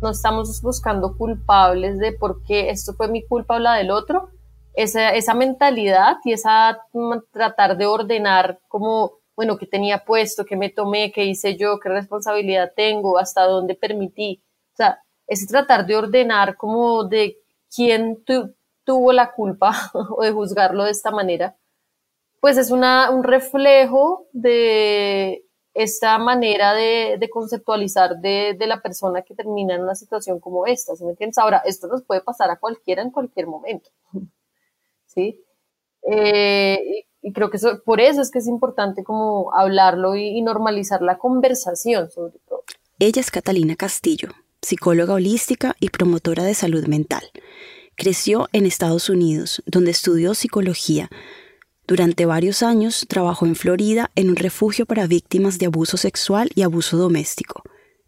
No 0.00 0.10
estamos 0.10 0.60
buscando 0.62 1.16
culpables 1.16 1.98
de 1.98 2.12
por 2.12 2.42
qué 2.42 2.70
esto 2.70 2.94
fue 2.94 3.08
mi 3.08 3.24
culpa 3.26 3.56
o 3.56 3.58
la 3.58 3.74
del 3.74 3.90
otro. 3.90 4.30
Esa, 4.74 5.10
esa 5.10 5.34
mentalidad 5.34 6.16
y 6.24 6.32
esa 6.32 6.78
mm, 6.94 7.18
tratar 7.30 7.76
de 7.76 7.84
ordenar 7.84 8.58
como, 8.68 9.18
bueno, 9.36 9.58
qué 9.58 9.66
tenía 9.66 10.04
puesto, 10.04 10.46
qué 10.46 10.56
me 10.56 10.70
tomé, 10.70 11.12
qué 11.12 11.26
hice 11.26 11.58
yo, 11.58 11.78
qué 11.78 11.90
responsabilidad 11.90 12.72
tengo, 12.74 13.18
hasta 13.18 13.42
dónde 13.44 13.74
permití. 13.74 14.42
O 14.72 14.76
sea, 14.76 14.98
ese 15.32 15.46
tratar 15.46 15.86
de 15.86 15.96
ordenar 15.96 16.56
como 16.56 17.04
de 17.04 17.38
quién 17.74 18.22
tuvo 18.84 19.12
la 19.12 19.32
culpa 19.32 19.72
o 20.16 20.22
de 20.22 20.32
juzgarlo 20.32 20.84
de 20.84 20.90
esta 20.90 21.10
manera, 21.10 21.56
pues 22.40 22.58
es 22.58 22.70
una, 22.70 23.10
un 23.10 23.24
reflejo 23.24 24.26
de 24.32 25.44
esta 25.74 26.18
manera 26.18 26.74
de, 26.74 27.28
conceptualizar 27.30 28.18
de, 28.18 28.56
la 28.66 28.82
persona 28.82 29.22
que 29.22 29.34
termina 29.34 29.74
en 29.74 29.82
una 29.82 29.94
situación 29.94 30.38
como 30.38 30.66
esta, 30.66 30.94
¿sí 30.96 31.04
me 31.04 31.12
entiendes? 31.12 31.38
Ahora, 31.38 31.62
esto 31.64 31.86
nos 31.86 32.02
puede 32.02 32.20
pasar 32.20 32.50
a 32.50 32.58
cualquiera 32.58 33.00
en 33.00 33.10
cualquier 33.10 33.46
momento, 33.46 33.90
¿sí? 35.06 35.42
Eh, 36.02 37.06
y, 37.22 37.32
creo 37.32 37.48
que 37.48 37.58
por 37.84 38.00
eso 38.00 38.20
es 38.20 38.30
que 38.30 38.40
es 38.40 38.48
importante 38.48 39.04
como 39.04 39.54
hablarlo 39.54 40.16
y 40.16 40.42
normalizar 40.42 41.00
la 41.00 41.16
conversación 41.16 42.10
sobre 42.10 42.38
todo. 42.48 42.64
Ella 42.98 43.20
es 43.20 43.30
Catalina 43.30 43.76
Castillo, 43.76 44.28
psicóloga 44.62 45.14
holística 45.14 45.76
y 45.80 45.90
promotora 45.90 46.44
de 46.44 46.54
salud 46.54 46.86
mental. 46.86 47.22
Creció 47.96 48.48
en 48.52 48.64
Estados 48.64 49.08
Unidos, 49.08 49.62
donde 49.66 49.90
estudió 49.90 50.34
psicología. 50.34 51.10
Durante 51.86 52.24
varios 52.24 52.62
años 52.62 53.04
trabajó 53.08 53.44
en 53.44 53.56
Florida 53.56 54.10
en 54.14 54.30
un 54.30 54.36
refugio 54.36 54.86
para 54.86 55.06
víctimas 55.06 55.58
de 55.58 55.66
abuso 55.66 55.96
sexual 55.96 56.50
y 56.54 56.62
abuso 56.62 56.96
doméstico. 56.96 57.62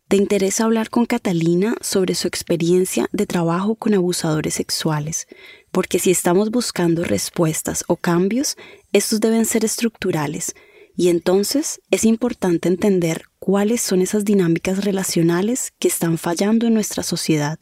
¿Te 0.09 0.17
interesa 0.17 0.65
hablar 0.65 0.91
con 0.91 1.07
Catalina 1.07 1.75
sobre 1.81 2.15
su 2.15 2.29
experiencia 2.29 3.09
de 3.13 3.27
trabajo 3.27 3.75
con 3.75 3.95
abusadores 3.95 4.55
sexuales? 4.55 5.27
Porque 5.73 5.99
si 5.99 6.11
estamos 6.11 6.51
buscando 6.51 7.05
respuestas 7.05 7.85
o 7.89 7.97
cambios, 7.97 8.57
estos 8.93 9.21
deben 9.21 9.45
ser 9.45 9.65
estructurales 9.65 10.55
y 10.97 11.09
entonces 11.09 11.81
es 11.91 12.05
importante 12.05 12.69
entender 12.69 13.25
cuáles 13.45 13.83
son 13.83 14.01
esas 14.01 14.25
dinámicas 14.25 14.87
relacionales 14.87 15.75
que 15.79 15.87
están 15.87 16.17
fallando 16.17 16.67
en 16.67 16.73
nuestra 16.73 17.03
sociedad 17.03 17.59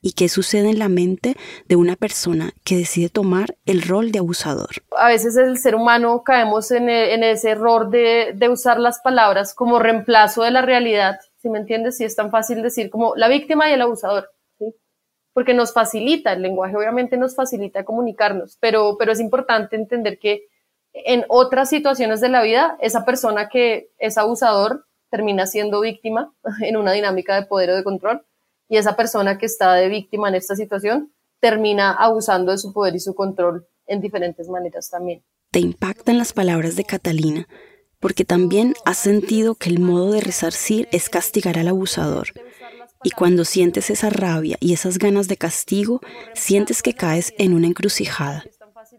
y 0.00 0.12
qué 0.12 0.26
sucede 0.30 0.70
en 0.70 0.78
la 0.78 0.88
mente 0.88 1.36
de 1.66 1.76
una 1.76 1.96
persona 1.96 2.52
que 2.64 2.78
decide 2.78 3.10
tomar 3.10 3.54
el 3.66 3.82
rol 3.82 4.10
de 4.10 4.20
abusador. 4.20 4.70
A 4.96 5.08
veces 5.08 5.36
el 5.36 5.58
ser 5.58 5.74
humano 5.74 6.22
caemos 6.24 6.70
en, 6.70 6.88
e, 6.88 7.30
ese 7.30 7.50
error 7.50 7.90
de, 7.90 8.48
usar 8.50 8.80
las 8.80 9.00
palabras 9.00 9.52
como 9.52 9.78
reemplazo 9.78 10.44
de 10.44 10.50
la 10.50 10.62
realidad, 10.62 11.18
si 11.42 11.50
me 11.50 11.58
entiendes? 11.58 11.98
Si 11.98 12.04
es 12.04 12.16
tan 12.16 12.30
fácil 12.30 12.62
decir 12.62 12.88
como 12.88 13.14
la 13.14 13.28
víctima 13.28 13.68
y 13.68 13.74
el 13.74 13.82
abusador 13.82 14.30
porque 15.34 15.52
nos 15.52 15.74
facilita, 15.74 16.32
el 16.32 16.40
lenguaje 16.40 16.74
obviamente 16.74 17.18
nos 17.18 17.36
facilita 17.36 17.84
comunicarnos, 17.84 18.56
pero, 18.60 18.96
pero 18.98 19.12
es 19.12 19.20
importante 19.20 19.76
entender 19.76 20.18
que 20.18 20.46
en 20.92 21.26
otras 21.28 21.68
situaciones 21.68 22.22
de 22.22 22.30
la 22.30 22.42
vida, 22.42 22.78
esa 22.80 23.04
persona 23.04 23.50
que 23.50 23.90
es 23.98 24.16
abusador 24.16 24.87
termina 25.10 25.46
siendo 25.46 25.80
víctima 25.80 26.34
en 26.62 26.76
una 26.76 26.92
dinámica 26.92 27.40
de 27.40 27.46
poder 27.46 27.70
o 27.70 27.76
de 27.76 27.84
control, 27.84 28.24
y 28.68 28.76
esa 28.76 28.96
persona 28.96 29.38
que 29.38 29.46
está 29.46 29.74
de 29.74 29.88
víctima 29.88 30.28
en 30.28 30.34
esta 30.34 30.54
situación 30.54 31.12
termina 31.40 31.92
abusando 31.92 32.52
de 32.52 32.58
su 32.58 32.72
poder 32.72 32.94
y 32.96 33.00
su 33.00 33.14
control 33.14 33.66
en 33.86 34.00
diferentes 34.00 34.48
maneras 34.48 34.90
también. 34.90 35.24
Te 35.50 35.60
impactan 35.60 36.18
las 36.18 36.32
palabras 36.32 36.76
de 36.76 36.84
Catalina, 36.84 37.48
porque 38.00 38.24
también 38.24 38.74
has 38.84 38.98
sentido 38.98 39.54
que 39.54 39.70
el 39.70 39.78
modo 39.78 40.12
de 40.12 40.20
resarcir 40.20 40.88
es 40.92 41.08
castigar 41.08 41.58
al 41.58 41.68
abusador. 41.68 42.28
Y 43.02 43.10
cuando 43.10 43.44
sientes 43.44 43.90
esa 43.90 44.10
rabia 44.10 44.56
y 44.60 44.72
esas 44.72 44.98
ganas 44.98 45.28
de 45.28 45.36
castigo, 45.36 46.00
sientes 46.34 46.82
que 46.82 46.94
caes 46.94 47.32
en 47.38 47.54
una 47.54 47.68
encrucijada. 47.68 48.44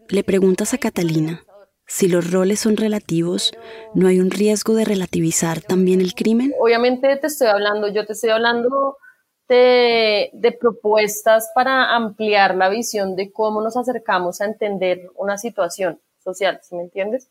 Le 0.08 0.24
preguntas 0.24 0.74
a 0.74 0.78
Catalina, 0.78 1.44
si 1.90 2.06
los 2.06 2.30
roles 2.30 2.60
son 2.60 2.76
relativos, 2.76 3.52
¿no 3.94 4.06
hay 4.06 4.20
un 4.20 4.30
riesgo 4.30 4.74
de 4.74 4.84
relativizar 4.84 5.60
también 5.60 6.00
el 6.00 6.14
crimen? 6.14 6.54
Obviamente 6.60 7.16
te 7.16 7.26
estoy 7.26 7.48
hablando, 7.48 7.88
yo 7.88 8.06
te 8.06 8.12
estoy 8.12 8.30
hablando 8.30 8.96
de, 9.48 10.30
propuestas 10.60 11.50
para 11.52 11.96
ampliar 11.96 12.54
la 12.54 12.68
visión 12.68 13.16
de 13.16 13.32
cómo 13.32 13.60
nos 13.60 13.76
acercamos 13.76 14.40
a 14.40 14.44
entender 14.44 15.10
una 15.16 15.36
situación 15.36 16.00
social, 16.22 16.60
¿sí 16.62 16.76
me 16.76 16.82
entiendes? 16.82 17.28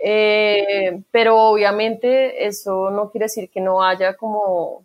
Eh, 0.00 1.04
pero 1.12 1.40
obviamente 1.40 2.44
eso 2.44 2.90
no 2.90 3.12
quiere 3.12 3.26
decir 3.26 3.50
que 3.50 3.60
no 3.60 3.84
haya 3.84 4.16
como 4.16 4.84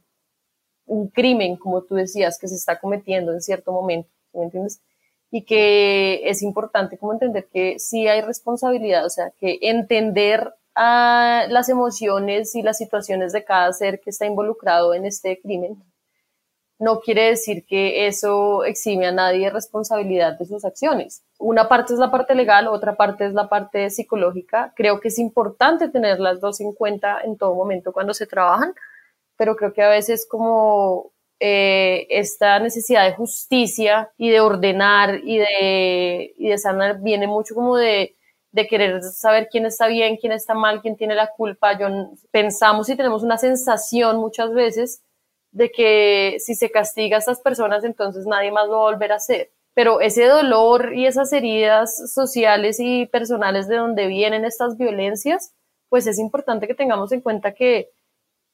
un 0.85 1.07
crimen, 1.07 1.55
como 1.57 1.81
tú 1.81 1.95
decías, 1.95 2.37
que 2.37 2.47
se 2.47 2.55
está 2.55 2.79
cometiendo 2.79 3.33
en 3.33 3.41
cierto 3.41 3.71
momento, 3.71 4.11
¿me 4.33 4.43
entiendes? 4.43 4.79
Y 5.31 5.43
que 5.45 6.29
es 6.29 6.41
importante 6.43 6.97
como 6.97 7.13
entender 7.13 7.47
que 7.51 7.79
sí 7.79 8.07
hay 8.07 8.21
responsabilidad, 8.21 9.05
o 9.05 9.09
sea, 9.09 9.31
que 9.39 9.59
entender 9.61 10.53
a 10.75 11.45
las 11.49 11.69
emociones 11.69 12.53
y 12.55 12.61
las 12.61 12.77
situaciones 12.77 13.33
de 13.33 13.43
cada 13.43 13.71
ser 13.73 14.01
que 14.01 14.09
está 14.09 14.25
involucrado 14.25 14.93
en 14.93 15.05
este 15.05 15.39
crimen 15.41 15.81
no 16.81 16.99
quiere 16.99 17.27
decir 17.27 17.63
que 17.67 18.07
eso 18.07 18.63
exime 18.63 19.05
a 19.05 19.11
nadie 19.11 19.51
responsabilidad 19.51 20.39
de 20.39 20.47
sus 20.47 20.65
acciones. 20.65 21.23
Una 21.37 21.69
parte 21.69 21.93
es 21.93 21.99
la 21.99 22.09
parte 22.09 22.33
legal, 22.33 22.67
otra 22.67 22.95
parte 22.95 23.27
es 23.27 23.33
la 23.33 23.47
parte 23.49 23.91
psicológica. 23.91 24.73
Creo 24.75 24.99
que 24.99 25.09
es 25.09 25.19
importante 25.19 25.89
tener 25.89 26.19
las 26.19 26.41
dos 26.41 26.59
en 26.59 26.73
cuenta 26.73 27.21
en 27.23 27.37
todo 27.37 27.53
momento 27.53 27.93
cuando 27.93 28.15
se 28.15 28.25
trabajan, 28.25 28.73
pero 29.37 29.55
creo 29.55 29.73
que 29.73 29.83
a 29.83 29.89
veces 29.89 30.25
como 30.27 31.11
eh, 31.43 32.05
esta 32.11 32.59
necesidad 32.59 33.03
de 33.03 33.15
justicia 33.15 34.11
y 34.15 34.29
de 34.29 34.41
ordenar 34.41 35.21
y 35.23 35.39
de, 35.39 36.35
y 36.37 36.49
de 36.49 36.57
sanar 36.59 37.01
viene 37.01 37.25
mucho 37.25 37.55
como 37.55 37.77
de, 37.77 38.15
de 38.51 38.67
querer 38.67 39.01
saber 39.01 39.49
quién 39.49 39.65
está 39.65 39.87
bien, 39.87 40.17
quién 40.17 40.33
está 40.33 40.53
mal, 40.53 40.83
quién 40.83 40.95
tiene 40.95 41.15
la 41.15 41.31
culpa. 41.31 41.75
Yo, 41.79 41.87
pensamos 42.29 42.89
y 42.89 42.95
tenemos 42.95 43.23
una 43.23 43.39
sensación 43.39 44.17
muchas 44.17 44.53
veces 44.53 45.01
de 45.51 45.71
que 45.71 46.35
si 46.37 46.53
se 46.53 46.69
castiga 46.69 47.17
a 47.17 47.19
estas 47.19 47.41
personas, 47.41 47.83
entonces 47.83 48.27
nadie 48.27 48.51
más 48.51 48.67
lo 48.67 48.73
va 48.73 48.89
a 48.89 48.91
volver 48.91 49.11
a 49.11 49.15
hacer. 49.15 49.51
Pero 49.73 49.99
ese 49.99 50.25
dolor 50.25 50.93
y 50.93 51.07
esas 51.07 51.33
heridas 51.33 52.13
sociales 52.13 52.79
y 52.79 53.07
personales 53.07 53.67
de 53.67 53.77
donde 53.77 54.05
vienen 54.05 54.45
estas 54.45 54.77
violencias, 54.77 55.55
pues 55.89 56.05
es 56.05 56.19
importante 56.19 56.67
que 56.67 56.75
tengamos 56.75 57.11
en 57.13 57.21
cuenta 57.21 57.55
que 57.55 57.89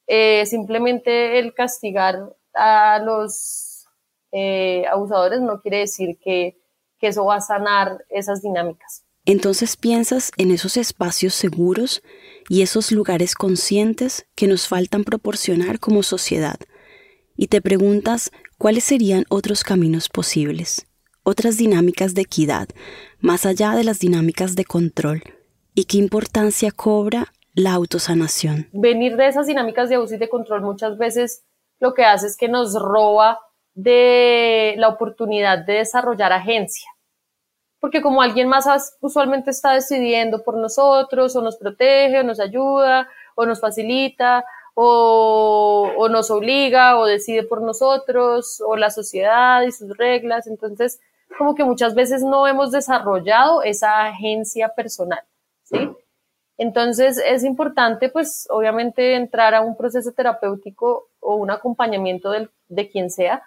eh, 0.06 0.46
simplemente 0.46 1.38
el 1.38 1.52
castigar 1.52 2.34
a 2.54 2.98
los 3.00 3.86
eh, 4.32 4.84
abusadores 4.86 5.40
no 5.40 5.60
quiere 5.60 5.78
decir 5.78 6.18
que, 6.22 6.60
que 6.98 7.08
eso 7.08 7.24
va 7.24 7.36
a 7.36 7.40
sanar 7.40 8.04
esas 8.08 8.42
dinámicas. 8.42 9.04
Entonces 9.24 9.76
piensas 9.76 10.30
en 10.38 10.50
esos 10.50 10.76
espacios 10.76 11.34
seguros 11.34 12.02
y 12.48 12.62
esos 12.62 12.92
lugares 12.92 13.34
conscientes 13.34 14.26
que 14.34 14.46
nos 14.46 14.68
faltan 14.68 15.04
proporcionar 15.04 15.80
como 15.80 16.02
sociedad 16.02 16.56
y 17.36 17.46
te 17.46 17.62
preguntas 17.62 18.30
cuáles 18.58 18.84
serían 18.84 19.24
otros 19.28 19.64
caminos 19.64 20.08
posibles, 20.08 20.86
otras 21.22 21.56
dinámicas 21.56 22.14
de 22.14 22.22
equidad, 22.22 22.68
más 23.20 23.46
allá 23.46 23.74
de 23.76 23.84
las 23.84 24.00
dinámicas 24.00 24.56
de 24.56 24.64
control, 24.64 25.22
y 25.74 25.84
qué 25.84 25.98
importancia 25.98 26.72
cobra 26.72 27.32
la 27.54 27.72
autosanación. 27.72 28.68
Venir 28.72 29.16
de 29.16 29.28
esas 29.28 29.46
dinámicas 29.46 29.88
de 29.88 29.94
abuso 29.94 30.16
y 30.16 30.18
de 30.18 30.28
control 30.28 30.62
muchas 30.62 30.98
veces 30.98 31.44
lo 31.80 31.94
que 31.94 32.04
hace 32.04 32.26
es 32.26 32.36
que 32.36 32.48
nos 32.48 32.74
roba 32.74 33.40
de 33.74 34.74
la 34.78 34.88
oportunidad 34.88 35.58
de 35.58 35.74
desarrollar 35.74 36.32
agencia. 36.32 36.90
Porque 37.80 38.02
como 38.02 38.22
alguien 38.22 38.48
más 38.48 38.66
usualmente 39.00 39.50
está 39.50 39.72
decidiendo 39.74 40.42
por 40.42 40.56
nosotros, 40.56 41.36
o 41.36 41.42
nos 41.42 41.56
protege, 41.56 42.20
o 42.20 42.24
nos 42.24 42.40
ayuda, 42.40 43.08
o 43.36 43.46
nos 43.46 43.60
facilita, 43.60 44.44
o, 44.74 46.08
nos 46.10 46.30
obliga 46.30 46.98
o 46.98 47.06
decide 47.06 47.44
por 47.44 47.62
nosotros, 47.62 48.60
o 48.66 48.76
la 48.76 48.90
sociedad 48.90 49.62
y 49.62 49.70
sus 49.70 49.96
reglas. 49.96 50.46
Entonces, 50.48 51.00
como 51.36 51.54
que 51.54 51.64
muchas 51.64 51.94
veces 51.94 52.22
no 52.22 52.46
hemos 52.48 52.72
desarrollado 52.72 53.62
esa 53.62 54.06
agencia 54.06 54.70
personal, 54.70 55.22
¿sí? 55.62 55.90
Entonces, 56.58 57.22
es 57.24 57.44
importante, 57.44 58.08
pues, 58.08 58.46
obviamente, 58.50 59.14
entrar 59.14 59.54
a 59.54 59.62
un 59.62 59.76
proceso 59.76 60.12
terapéutico 60.12 61.08
o 61.20 61.36
un 61.36 61.50
acompañamiento 61.50 62.32
de 62.68 62.90
quien 62.90 63.10
sea, 63.10 63.42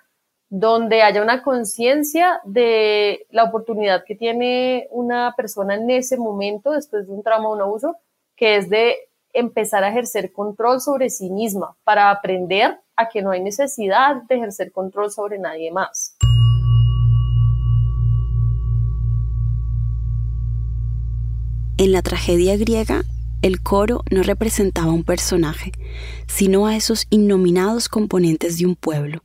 donde 0.50 1.02
haya 1.02 1.22
una 1.22 1.44
conciencia 1.44 2.42
de 2.46 3.26
la 3.30 3.44
oportunidad 3.44 4.04
que 4.06 4.16
tiene 4.16 4.88
una 4.92 5.34
persona 5.36 5.76
en 5.76 5.90
ese 5.92 6.18
momento, 6.18 6.72
después 6.72 7.08
de 7.08 7.14
un 7.14 7.24
trauma 7.24 7.50
o 7.50 7.54
un 7.54 7.62
abuso, 7.62 7.98
que 8.36 8.56
es 8.56 8.70
de 8.70 8.96
empezar 9.34 9.84
a 9.84 9.90
ejercer 9.90 10.32
control 10.32 10.82
sobre 10.82 11.10
sí 11.10 11.30
misma 11.30 11.76
para 11.84 12.12
aprender 12.12 12.80
a 12.96 13.08
que 13.08 13.22
no 13.22 13.32
hay 13.32 13.42
necesidad 13.42 14.24
de 14.24 14.36
ejercer 14.36 14.72
control 14.72 15.12
sobre 15.12 15.38
nadie 15.38 15.72
más. 15.72 16.11
En 21.82 21.92
la 21.92 22.04
tragedia 22.04 22.56
griega, 22.58 23.06
el 23.42 23.64
coro 23.64 24.04
no 24.12 24.22
representaba 24.22 24.92
un 24.92 25.04
personaje, 25.04 25.72
sino 26.28 26.68
a 26.68 26.76
esos 26.76 27.08
innominados 27.10 27.90
componentes 27.90 28.60
de 28.60 28.68
un 28.68 28.76
pueblo. 28.76 29.24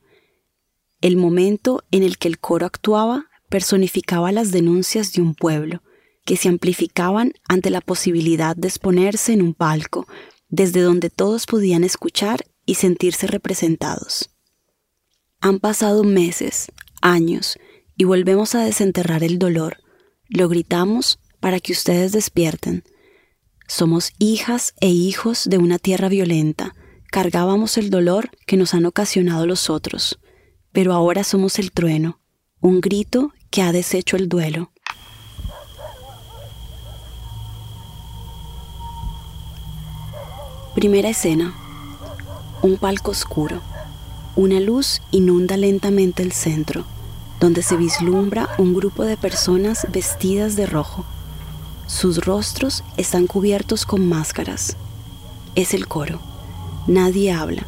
El 0.99 1.17
momento 1.17 1.83
en 1.91 2.01
el 2.01 2.17
que 2.17 2.27
el 2.27 2.39
coro 2.39 2.65
actuaba 2.65 3.27
personificaba 3.47 4.31
las 4.31 4.51
denuncias 4.51 5.13
de 5.13 5.21
un 5.21 5.35
pueblo, 5.35 5.83
que 6.25 6.35
se 6.35 6.49
amplificaban 6.49 7.33
ante 7.47 7.69
la 7.69 7.79
posibilidad 7.79 8.55
de 8.55 8.69
exponerse 8.69 9.33
en 9.33 9.43
un 9.43 9.53
palco, 9.53 10.07
desde 10.49 10.81
donde 10.81 11.11
todos 11.11 11.45
podían 11.45 11.83
escuchar 11.83 12.43
y 12.65 12.73
sentirse 12.73 13.27
representados. 13.27 14.31
Han 15.41 15.59
pasado 15.59 16.03
meses, 16.03 16.71
años, 17.03 17.59
y 17.95 18.05
volvemos 18.05 18.55
a 18.55 18.63
desenterrar 18.63 19.23
el 19.23 19.37
dolor. 19.37 19.77
Lo 20.27 20.49
gritamos 20.49 21.19
para 21.39 21.59
que 21.59 21.71
ustedes 21.71 22.11
despierten. 22.11 22.83
Somos 23.67 24.13
hijas 24.17 24.73
e 24.79 24.87
hijos 24.87 25.45
de 25.49 25.57
una 25.57 25.77
tierra 25.77 26.07
violenta. 26.07 26.73
Cargábamos 27.11 27.77
el 27.77 27.89
dolor 27.89 28.29
que 28.45 28.57
nos 28.57 28.73
han 28.73 28.85
ocasionado 28.85 29.45
los 29.45 29.69
otros, 29.69 30.19
pero 30.71 30.93
ahora 30.93 31.23
somos 31.23 31.59
el 31.59 31.71
trueno, 31.71 32.19
un 32.61 32.81
grito 32.81 33.33
que 33.49 33.61
ha 33.61 33.71
deshecho 33.71 34.15
el 34.15 34.29
duelo. 34.29 34.71
Primera 40.75 41.09
escena. 41.09 41.55
Un 42.61 42.77
palco 42.77 43.11
oscuro. 43.11 43.61
Una 44.35 44.59
luz 44.59 45.01
inunda 45.09 45.57
lentamente 45.57 46.21
el 46.21 46.31
centro, 46.31 46.85
donde 47.39 47.63
se 47.63 47.75
vislumbra 47.75 48.49
un 48.59 48.75
grupo 48.75 49.03
de 49.03 49.17
personas 49.17 49.87
vestidas 49.91 50.55
de 50.55 50.67
rojo. 50.67 51.03
Sus 51.87 52.23
rostros 52.23 52.83
están 52.97 53.27
cubiertos 53.27 53.85
con 53.85 54.07
máscaras. 54.07 54.77
Es 55.55 55.73
el 55.73 55.87
coro. 55.87 56.19
Nadie 56.85 57.31
habla. 57.31 57.65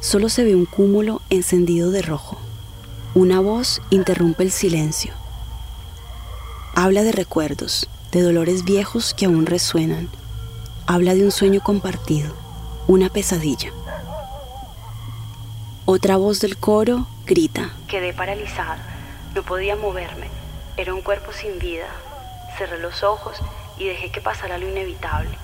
Solo 0.00 0.28
se 0.28 0.44
ve 0.44 0.54
un 0.54 0.64
cúmulo 0.64 1.20
encendido 1.30 1.90
de 1.90 2.02
rojo. 2.02 2.38
Una 3.14 3.40
voz 3.40 3.82
interrumpe 3.90 4.42
el 4.42 4.50
silencio. 4.50 5.12
Habla 6.74 7.02
de 7.02 7.12
recuerdos, 7.12 7.88
de 8.10 8.22
dolores 8.22 8.64
viejos 8.64 9.12
que 9.14 9.26
aún 9.26 9.46
resuenan 9.46 10.08
habla 10.86 11.14
de 11.14 11.24
un 11.24 11.30
sueño 11.30 11.60
compartido, 11.60 12.34
una 12.86 13.08
pesadilla. 13.08 13.70
Otra 15.84 16.16
voz 16.16 16.40
del 16.40 16.56
coro 16.56 17.06
grita. 17.26 17.70
Quedé 17.88 18.12
paralizada, 18.12 18.78
no 19.34 19.42
podía 19.42 19.76
moverme, 19.76 20.28
era 20.76 20.94
un 20.94 21.02
cuerpo 21.02 21.32
sin 21.32 21.58
vida. 21.58 21.86
Cerré 22.58 22.78
los 22.78 23.02
ojos 23.02 23.38
y 23.78 23.86
dejé 23.86 24.10
que 24.10 24.20
pasara 24.20 24.58
lo 24.58 24.68
inevitable, 24.68 25.36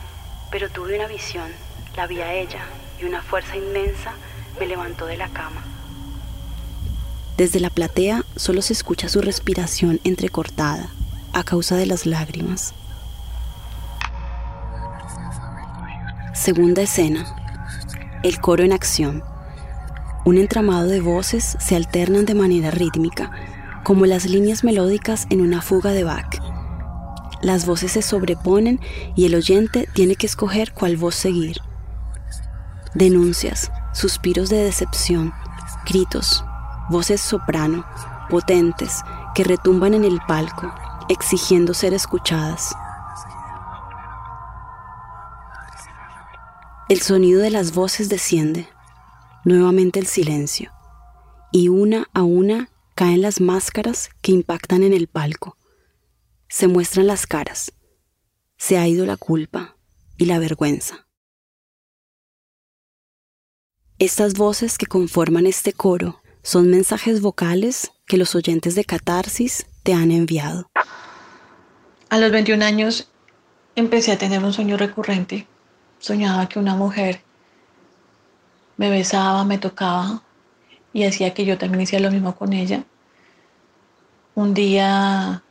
pero 0.50 0.68
tuve 0.70 0.96
una 0.96 1.08
visión, 1.08 1.50
la 1.96 2.06
vi 2.06 2.20
a 2.20 2.32
ella 2.34 2.60
y 3.00 3.04
una 3.04 3.22
fuerza 3.22 3.56
inmensa 3.56 4.12
me 4.58 4.66
levantó 4.66 5.06
de 5.06 5.16
la 5.16 5.28
cama. 5.28 5.62
Desde 7.36 7.60
la 7.60 7.70
platea 7.70 8.24
solo 8.36 8.62
se 8.62 8.72
escucha 8.72 9.08
su 9.08 9.20
respiración 9.20 10.00
entrecortada 10.04 10.90
a 11.32 11.44
causa 11.44 11.76
de 11.76 11.86
las 11.86 12.04
lágrimas. 12.04 12.74
Segunda 16.34 16.82
escena. 16.82 17.26
El 18.22 18.40
coro 18.40 18.64
en 18.64 18.72
acción. 18.72 19.22
Un 20.24 20.38
entramado 20.38 20.88
de 20.88 21.00
voces 21.00 21.56
se 21.60 21.76
alternan 21.76 22.26
de 22.26 22.34
manera 22.34 22.70
rítmica, 22.70 23.30
como 23.84 24.06
las 24.06 24.26
líneas 24.26 24.64
melódicas 24.64 25.26
en 25.30 25.40
una 25.40 25.62
fuga 25.62 25.92
de 25.92 26.04
Bach. 26.04 26.47
Las 27.42 27.66
voces 27.66 27.92
se 27.92 28.02
sobreponen 28.02 28.80
y 29.14 29.26
el 29.26 29.34
oyente 29.34 29.88
tiene 29.94 30.16
que 30.16 30.26
escoger 30.26 30.72
cuál 30.72 30.96
voz 30.96 31.14
seguir. 31.14 31.60
Denuncias, 32.94 33.70
suspiros 33.92 34.48
de 34.48 34.56
decepción, 34.56 35.32
gritos, 35.86 36.44
voces 36.90 37.20
soprano, 37.20 37.84
potentes, 38.30 39.02
que 39.34 39.44
retumban 39.44 39.94
en 39.94 40.04
el 40.04 40.20
palco, 40.26 40.72
exigiendo 41.08 41.74
ser 41.74 41.94
escuchadas. 41.94 42.74
El 46.88 47.02
sonido 47.02 47.42
de 47.42 47.50
las 47.50 47.74
voces 47.74 48.08
desciende, 48.08 48.66
nuevamente 49.44 50.00
el 50.00 50.06
silencio, 50.06 50.72
y 51.52 51.68
una 51.68 52.08
a 52.14 52.22
una 52.22 52.70
caen 52.94 53.20
las 53.20 53.40
máscaras 53.42 54.08
que 54.22 54.32
impactan 54.32 54.82
en 54.82 54.94
el 54.94 55.06
palco. 55.06 55.57
Se 56.48 56.68
muestran 56.68 57.06
las 57.06 57.26
caras. 57.26 57.72
Se 58.56 58.78
ha 58.78 58.86
ido 58.88 59.06
la 59.06 59.16
culpa 59.16 59.76
y 60.16 60.24
la 60.26 60.38
vergüenza. 60.38 61.06
Estas 63.98 64.34
voces 64.34 64.78
que 64.78 64.86
conforman 64.86 65.46
este 65.46 65.72
coro 65.72 66.20
son 66.42 66.70
mensajes 66.70 67.20
vocales 67.20 67.92
que 68.06 68.16
los 68.16 68.34
oyentes 68.34 68.74
de 68.74 68.84
Catarsis 68.84 69.66
te 69.82 69.92
han 69.92 70.10
enviado. 70.10 70.70
A 72.08 72.18
los 72.18 72.30
21 72.32 72.64
años 72.64 73.08
empecé 73.76 74.12
a 74.12 74.18
tener 74.18 74.42
un 74.42 74.52
sueño 74.52 74.76
recurrente 74.76 75.46
soñaba 75.98 76.48
que 76.48 76.58
una 76.58 76.74
mujer 76.74 77.20
me 78.76 78.90
besaba, 78.90 79.44
me 79.44 79.58
tocaba 79.58 80.22
y 80.92 81.04
hacía 81.04 81.34
que 81.34 81.44
yo 81.44 81.58
también 81.58 81.82
hiciera 81.82 82.04
lo 82.04 82.12
mismo 82.12 82.34
con 82.36 82.52
ella. 82.52 82.84
Un 84.34 84.54
día, 84.54 85.42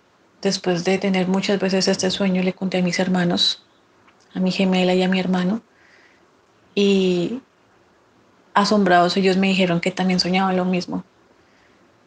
después 0.41 0.83
de 0.83 0.97
tener 0.97 1.27
muchas 1.27 1.59
veces 1.59 1.87
este 1.87 2.11
sueño, 2.11 2.43
le 2.43 2.53
conté 2.53 2.77
a 2.77 2.81
mis 2.81 2.99
hermanos, 2.99 3.63
a 4.33 4.39
mi 4.39 4.51
gemela 4.51 4.93
y 4.93 5.03
a 5.03 5.07
mi 5.07 5.19
hermano, 5.19 5.61
y 6.75 7.41
asombrados 8.53 9.17
ellos 9.17 9.37
me 9.37 9.47
dijeron 9.47 9.79
que 9.79 9.91
también 9.91 10.19
soñaba 10.19 10.53
lo 10.53 10.65
mismo. 10.65 11.03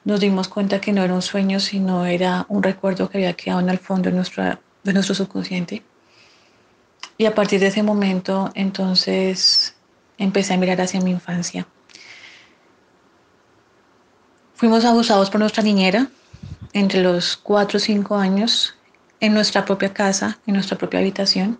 Nos 0.05 0.21
dimos 0.21 0.49
cuenta 0.49 0.81
que 0.81 0.93
no 0.93 1.03
era 1.03 1.13
un 1.13 1.23
sueño, 1.23 1.61
sino 1.61 2.07
era 2.07 2.47
un 2.49 2.63
recuerdo 2.63 3.11
que 3.11 3.19
había 3.19 3.35
quedado 3.35 3.61
en 3.61 3.69
el 3.69 3.79
fondo 3.79 4.11
de, 4.11 4.59
de 4.85 4.93
nuestro 4.93 5.15
subconsciente. 5.15 5.83
Y 7.19 7.27
a 7.27 7.35
partir 7.35 7.61
de 7.61 7.67
ese 7.67 7.83
momento, 7.83 8.51
entonces, 8.55 9.75
empecé 10.17 10.55
a 10.55 10.57
mirar 10.57 10.81
hacia 10.81 11.01
mi 11.01 11.11
infancia. 11.11 11.67
Fuimos 14.55 14.85
abusados 14.85 15.31
por 15.31 15.41
nuestra 15.41 15.63
niñera 15.63 16.09
entre 16.73 17.03
los 17.03 17.37
4 17.37 17.77
o 17.77 17.81
5 17.81 18.17
años 18.17 18.77
en 19.21 19.35
nuestra 19.35 19.65
propia 19.65 19.93
casa, 19.93 20.39
en 20.47 20.55
nuestra 20.55 20.79
propia 20.79 21.01
habitación, 21.01 21.59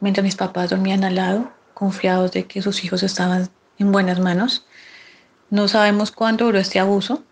mientras 0.00 0.24
mis 0.24 0.36
papás 0.36 0.70
dormían 0.70 1.04
al 1.04 1.16
lado, 1.16 1.52
confiados 1.74 2.32
de 2.32 2.44
que 2.44 2.62
sus 2.62 2.84
hijos 2.84 3.02
estaban 3.02 3.48
en 3.78 3.92
buenas 3.92 4.20
manos. 4.20 4.66
No 5.50 5.68
sabemos 5.68 6.10
cuánto 6.10 6.44
duró 6.46 6.58
este 6.58 6.78
abuso, 6.78 7.22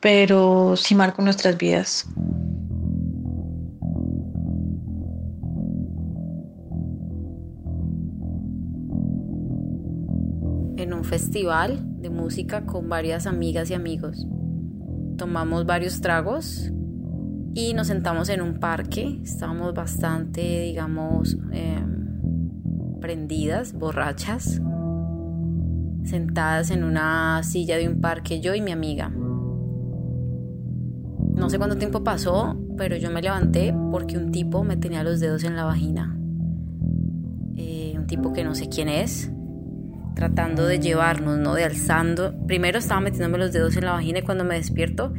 pero 0.00 0.76
sí 0.76 0.94
marcó 0.94 1.22
nuestras 1.22 1.56
vidas. 1.56 2.06
festival 11.08 11.80
de 12.02 12.10
música 12.10 12.66
con 12.66 12.88
varias 12.88 13.26
amigas 13.26 13.70
y 13.70 13.74
amigos. 13.74 14.26
Tomamos 15.18 15.66
varios 15.66 16.00
tragos 16.00 16.72
y 17.52 17.74
nos 17.74 17.88
sentamos 17.88 18.28
en 18.28 18.40
un 18.40 18.60
parque. 18.60 19.20
Estábamos 19.24 19.74
bastante, 19.74 20.62
digamos, 20.62 21.36
em, 21.50 23.00
prendidas, 23.00 23.72
borrachas, 23.72 24.62
sentadas 26.04 26.70
en 26.70 26.84
una 26.84 27.42
silla 27.42 27.76
de 27.76 27.88
un 27.88 28.00
parque, 28.00 28.40
yo 28.40 28.54
y 28.54 28.60
mi 28.60 28.70
amiga. 28.70 29.10
No 31.34 31.50
sé 31.50 31.58
cuánto 31.58 31.76
tiempo 31.76 32.04
pasó, 32.04 32.56
pero 32.76 32.96
yo 32.96 33.10
me 33.10 33.20
levanté 33.20 33.74
porque 33.90 34.16
un 34.16 34.30
tipo 34.30 34.62
me 34.62 34.76
tenía 34.76 35.02
los 35.02 35.18
dedos 35.18 35.42
en 35.42 35.56
la 35.56 35.64
vagina. 35.64 36.16
Eh, 37.56 37.94
un 37.98 38.06
tipo 38.06 38.32
que 38.32 38.44
no 38.44 38.54
sé 38.54 38.68
quién 38.68 38.88
es, 38.88 39.32
tratando 40.18 40.66
de 40.66 40.80
llevarnos, 40.80 41.38
¿no? 41.38 41.54
De 41.54 41.62
alzando. 41.62 42.34
Primero 42.48 42.80
estaba 42.80 43.00
metiéndome 43.00 43.38
los 43.38 43.52
dedos 43.52 43.76
en 43.76 43.84
la 43.84 43.92
vagina 43.92 44.18
y 44.18 44.22
cuando 44.22 44.42
me 44.42 44.56
despierto 44.56 45.14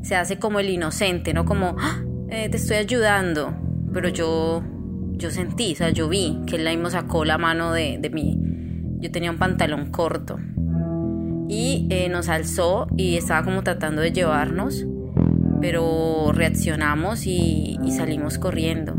se 0.00 0.14
hace 0.14 0.38
como 0.38 0.60
el 0.60 0.70
inocente, 0.70 1.34
¿no? 1.34 1.44
Como, 1.44 1.74
¡Ah! 1.76 2.04
eh, 2.28 2.48
te 2.48 2.56
estoy 2.56 2.76
ayudando. 2.76 3.52
Pero 3.92 4.10
yo, 4.10 4.62
yo 5.14 5.30
sentí, 5.32 5.72
o 5.72 5.76
sea, 5.76 5.90
yo 5.90 6.08
vi 6.08 6.38
que 6.46 6.54
él 6.54 6.68
mismo 6.68 6.88
sacó 6.88 7.24
la 7.24 7.36
mano 7.36 7.72
de, 7.72 7.98
de 8.00 8.10
mí. 8.10 8.38
Yo 9.00 9.10
tenía 9.10 9.32
un 9.32 9.38
pantalón 9.38 9.90
corto. 9.90 10.38
Y 11.48 11.88
eh, 11.90 12.08
nos 12.08 12.28
alzó 12.28 12.86
y 12.96 13.16
estaba 13.16 13.42
como 13.44 13.64
tratando 13.64 14.02
de 14.02 14.12
llevarnos. 14.12 14.86
Pero 15.60 16.30
reaccionamos 16.32 17.26
y 17.26 17.76
salimos 17.90 18.38
corriendo 18.38 18.94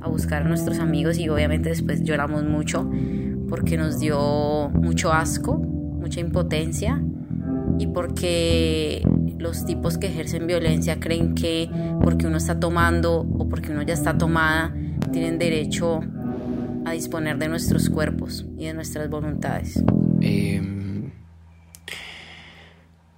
a 0.00 0.08
buscar 0.08 0.42
a 0.42 0.48
nuestros 0.48 0.78
amigos 0.78 1.18
y 1.18 1.28
obviamente 1.28 1.70
después 1.70 2.02
lloramos 2.02 2.44
mucho 2.44 2.88
porque 3.52 3.76
nos 3.76 4.00
dio 4.00 4.70
mucho 4.70 5.12
asco, 5.12 5.58
mucha 5.58 6.20
impotencia 6.20 7.02
y 7.78 7.86
porque 7.86 9.06
los 9.36 9.66
tipos 9.66 9.98
que 9.98 10.06
ejercen 10.06 10.46
violencia 10.46 10.98
creen 10.98 11.34
que 11.34 11.68
porque 12.02 12.26
uno 12.26 12.38
está 12.38 12.58
tomando 12.58 13.18
o 13.20 13.50
porque 13.50 13.72
uno 13.72 13.82
ya 13.82 13.92
está 13.92 14.16
tomada, 14.16 14.74
tienen 15.12 15.38
derecho 15.38 16.00
a 16.86 16.92
disponer 16.92 17.36
de 17.36 17.48
nuestros 17.48 17.90
cuerpos 17.90 18.46
y 18.56 18.64
de 18.64 18.72
nuestras 18.72 19.10
voluntades. 19.10 19.84
Em, 20.22 21.10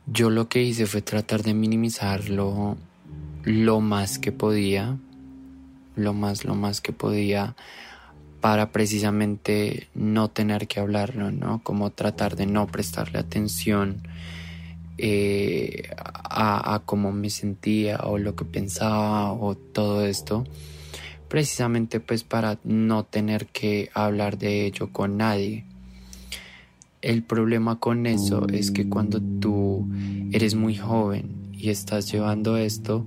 yo 0.07 0.31
lo 0.31 0.49
que 0.49 0.65
hice 0.65 0.87
fue 0.87 1.01
tratar 1.01 1.45
de 1.45 1.55
minimizarlo 1.55 2.77
lo 3.45 3.81
más 3.81 4.19
que 4.19 4.33
podía, 4.33 4.97
lo 5.95 6.13
más, 6.13 6.45
lo 6.45 6.57
más 6.57 6.81
que 6.81 6.93
podía 6.93 7.55
para 8.45 8.73
precisamente 8.73 9.89
no 9.95 10.29
tener 10.29 10.69
que 10.69 10.79
hablarlo, 10.79 11.31
¿no? 11.31 11.63
Como 11.63 11.89
tratar 11.93 12.37
de 12.37 12.45
no 12.45 12.67
prestarle 12.67 13.19
atención 13.19 14.03
eh, 14.99 15.89
a, 15.97 16.83
cómo 16.85 17.11
me 17.11 17.31
sentía 17.31 18.01
o 18.01 18.19
lo 18.19 18.37
que 18.37 18.45
pensaba 18.45 19.33
o 19.33 19.55
todo 19.55 20.05
esto, 20.05 20.45
precisamente 21.29 22.01
pues 22.01 22.23
para 22.23 22.59
no 22.65 23.05
tener 23.05 23.47
que 23.47 23.89
hablar 23.95 24.37
de 24.37 24.67
ello 24.67 24.93
con 24.93 25.17
nadie. 25.17 25.65
El 27.01 27.23
problema 27.23 27.81
con 27.81 28.05
eso 28.05 28.47
es 28.53 28.71
que 28.71 28.91
cuando 28.91 29.23
tú 29.41 29.89
eres 30.33 30.55
muy 30.55 30.77
joven 30.77 31.51
y 31.55 31.71
estás 31.71 32.13
llevando 32.13 32.59
esto, 32.59 33.07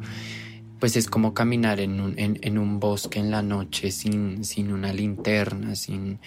pues 0.80 0.96
es 0.96 1.10
como 1.10 1.34
caminar 1.34 1.80
en 1.80 2.00
un, 2.00 2.14
en, 2.18 2.58
un 2.58 2.80
bosque 2.80 3.20
en 3.20 3.32
la 3.32 3.42
noche 3.42 3.92
sin, 3.92 4.44
sin 4.44 4.72
una 4.72 4.94
linterna, 4.94 5.76
sin 5.76 6.20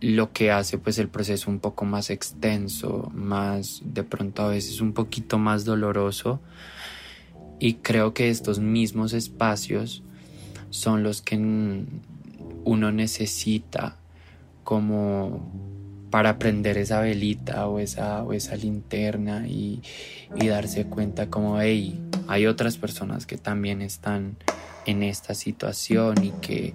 lo 0.00 0.32
que 0.32 0.50
hace 0.50 0.78
pues 0.78 0.98
el 0.98 1.08
proceso 1.08 1.50
un 1.50 1.60
poco 1.60 1.84
más 1.84 2.08
extenso, 2.08 3.10
más 3.14 3.82
de 3.84 4.02
pronto 4.02 4.42
a 4.42 4.48
veces 4.48 4.80
un 4.80 4.92
poquito 4.92 5.38
más 5.38 5.64
doloroso. 5.64 6.40
Y 7.58 7.74
creo 7.74 8.14
que 8.14 8.30
estos 8.30 8.58
mismos 8.58 9.12
espacios 9.12 10.02
son 10.70 11.02
los 11.02 11.20
que 11.20 11.36
uno 12.64 12.92
necesita 12.92 13.98
como 14.64 15.79
para 16.10 16.38
prender 16.38 16.76
esa 16.76 17.00
velita 17.00 17.68
o 17.68 17.78
esa, 17.78 18.22
o 18.24 18.32
esa 18.32 18.56
linterna 18.56 19.46
y, 19.46 19.82
y 20.34 20.48
darse 20.48 20.86
cuenta 20.86 21.28
como, 21.28 21.60
hey, 21.60 22.00
hay 22.26 22.46
otras 22.46 22.76
personas 22.76 23.26
que 23.26 23.38
también 23.38 23.80
están 23.80 24.36
en 24.86 25.02
esta 25.02 25.34
situación 25.34 26.24
y 26.24 26.30
que, 26.40 26.74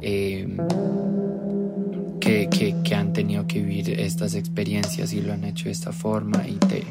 em, 0.00 0.56
que, 2.20 2.48
que, 2.84 2.94
han 2.94 3.12
tenido 3.12 3.46
que 3.46 3.60
vivir 3.60 3.98
estas 4.00 4.34
experiencias 4.34 5.12
y 5.12 5.20
lo 5.20 5.32
han 5.32 5.44
hecho 5.44 5.64
de 5.66 5.70
esta 5.70 5.92
forma 5.92 6.46
y 6.46 6.54
te, 6.54 6.84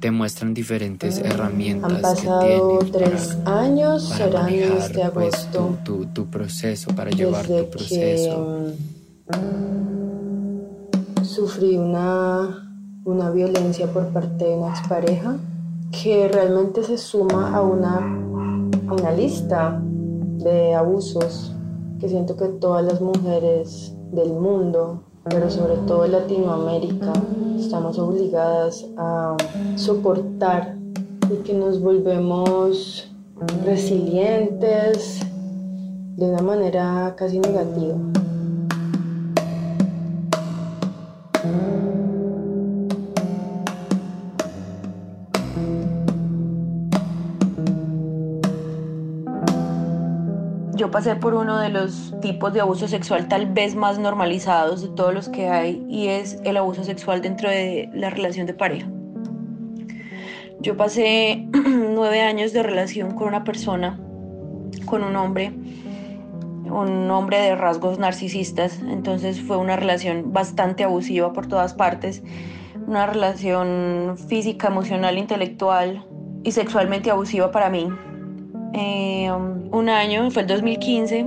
te 0.00 0.10
muestran 0.10 0.52
diferentes 0.54 1.18
herramientas. 1.18 1.92
Han 1.92 2.02
pasado 2.02 2.78
tres 2.92 3.36
años, 3.44 4.08
será 4.08 4.48
este 4.50 5.08
pues, 5.10 5.34
agosto. 5.34 5.78
tu, 5.84 6.06
tu, 6.06 6.26
proceso, 6.26 6.94
para 6.94 7.10
llevar 7.10 7.46
tu 7.46 7.70
proceso. 7.70 8.74
Sufrí 11.34 11.76
una, 11.76 12.70
una 13.04 13.30
violencia 13.30 13.92
por 13.92 14.06
parte 14.08 14.44
de 14.44 14.56
una 14.56 14.70
expareja 14.70 15.36
que 15.90 16.28
realmente 16.28 16.84
se 16.84 16.96
suma 16.96 17.56
a 17.56 17.60
una, 17.60 17.96
a 18.86 18.92
una 18.92 19.10
lista 19.10 19.82
de 19.82 20.74
abusos 20.74 21.52
que 21.98 22.08
siento 22.08 22.36
que 22.36 22.46
todas 22.46 22.84
las 22.84 23.00
mujeres 23.00 23.96
del 24.12 24.32
mundo, 24.32 25.02
pero 25.24 25.50
sobre 25.50 25.76
todo 25.88 26.06
Latinoamérica, 26.06 27.12
estamos 27.58 27.98
obligadas 27.98 28.86
a 28.96 29.36
soportar 29.74 30.76
y 31.32 31.42
que 31.42 31.54
nos 31.54 31.80
volvemos 31.80 33.12
resilientes 33.64 35.20
de 36.16 36.26
una 36.26 36.42
manera 36.42 37.14
casi 37.16 37.40
negativa. 37.40 37.96
Pasé 50.94 51.16
por 51.16 51.34
uno 51.34 51.58
de 51.58 51.70
los 51.70 52.14
tipos 52.20 52.52
de 52.52 52.60
abuso 52.60 52.86
sexual 52.86 53.26
tal 53.26 53.46
vez 53.46 53.74
más 53.74 53.98
normalizados 53.98 54.80
de 54.80 54.90
todos 54.90 55.12
los 55.12 55.28
que 55.28 55.48
hay 55.48 55.84
y 55.88 56.06
es 56.06 56.38
el 56.44 56.56
abuso 56.56 56.84
sexual 56.84 57.20
dentro 57.20 57.50
de 57.50 57.90
la 57.92 58.10
relación 58.10 58.46
de 58.46 58.54
pareja. 58.54 58.86
Yo 60.60 60.76
pasé 60.76 61.48
nueve 61.52 62.20
años 62.20 62.52
de 62.52 62.62
relación 62.62 63.10
con 63.16 63.26
una 63.26 63.42
persona, 63.42 63.98
con 64.84 65.02
un 65.02 65.16
hombre, 65.16 65.52
un 66.70 67.10
hombre 67.10 67.38
de 67.38 67.56
rasgos 67.56 67.98
narcisistas, 67.98 68.78
entonces 68.78 69.42
fue 69.42 69.56
una 69.56 69.74
relación 69.74 70.32
bastante 70.32 70.84
abusiva 70.84 71.32
por 71.32 71.48
todas 71.48 71.74
partes, 71.74 72.22
una 72.86 73.06
relación 73.06 74.16
física, 74.28 74.68
emocional, 74.68 75.18
intelectual 75.18 76.06
y 76.44 76.52
sexualmente 76.52 77.10
abusiva 77.10 77.50
para 77.50 77.68
mí. 77.68 77.88
Eh, 78.74 79.30
un 79.30 79.88
año, 79.88 80.30
fue 80.30 80.42
el 80.42 80.48
2015, 80.48 81.26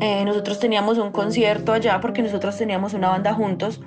eh, 0.00 0.24
nosotros 0.24 0.60
teníamos 0.60 0.98
un 0.98 1.10
concierto 1.10 1.72
allá 1.72 2.00
porque 2.00 2.22
nosotros 2.22 2.56
teníamos 2.56 2.94
una 2.94 3.08
banda 3.08 3.34
juntos. 3.34 3.80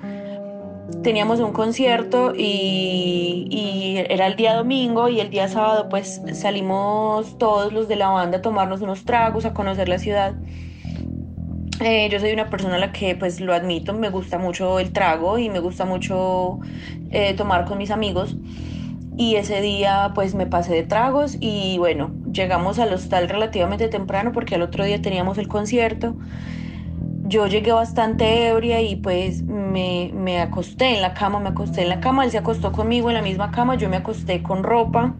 Teníamos 1.02 1.40
un 1.40 1.52
concierto 1.52 2.34
y, 2.36 3.48
y, 3.50 3.96
era 4.08 4.26
el 4.26 4.36
día 4.36 4.54
domingo 4.54 5.08
y 5.08 5.20
el 5.20 5.30
día 5.30 5.48
sábado 5.48 5.88
pues 5.88 6.20
salimos 6.34 7.38
todos 7.38 7.72
los 7.72 7.88
de 7.88 7.96
la 7.96 8.08
banda 8.08 8.38
a 8.38 8.42
tomarnos 8.42 8.82
unos 8.82 9.04
tragos, 9.04 9.44
a 9.44 9.54
conocer 9.54 9.88
la 9.88 9.98
ciudad. 9.98 10.34
Eh, 11.80 12.08
yo 12.12 12.20
soy 12.20 12.32
una 12.32 12.48
persona 12.50 12.76
a 12.76 12.78
la 12.78 12.92
que 12.92 13.16
pues 13.16 13.40
lo 13.40 13.54
admito, 13.54 13.94
me 13.94 14.10
gusta 14.10 14.38
mucho 14.38 14.78
el 14.78 14.92
trago 14.92 15.38
y 15.38 15.48
me 15.48 15.58
gusta 15.58 15.84
mucho 15.84 16.60
eh, 17.10 17.34
tomar 17.34 17.64
con 17.64 17.78
mis 17.78 17.90
amigos. 17.90 18.36
Y 19.16 19.36
ese 19.36 19.60
día 19.60 20.12
pues 20.14 20.34
me 20.34 20.46
pasé 20.46 20.74
de 20.74 20.84
tragos 20.84 21.36
y 21.38 21.76
bueno, 21.78 22.12
llegamos 22.32 22.78
al 22.78 22.92
hostal 22.92 23.28
relativamente 23.28 23.88
temprano 23.88 24.32
porque 24.32 24.54
al 24.54 24.62
otro 24.62 24.84
día 24.84 25.02
teníamos 25.02 25.38
el 25.38 25.48
concierto. 25.48 26.16
Yo 27.24 27.46
llegué 27.46 27.72
bastante 27.72 28.48
ebria 28.48 28.80
y 28.80 28.96
pues 28.96 29.42
me, 29.42 30.10
me 30.14 30.40
acosté 30.40 30.94
en 30.94 31.02
la 31.02 31.14
cama, 31.14 31.40
me 31.40 31.50
acosté 31.50 31.82
en 31.82 31.88
la 31.88 32.00
cama, 32.00 32.24
él 32.24 32.30
se 32.30 32.38
acostó 32.38 32.72
conmigo 32.72 33.10
en 33.10 33.14
la 33.14 33.22
misma 33.22 33.50
cama, 33.50 33.76
yo 33.76 33.88
me 33.88 33.96
acosté 33.96 34.42
con 34.42 34.62
ropa, 34.62 35.14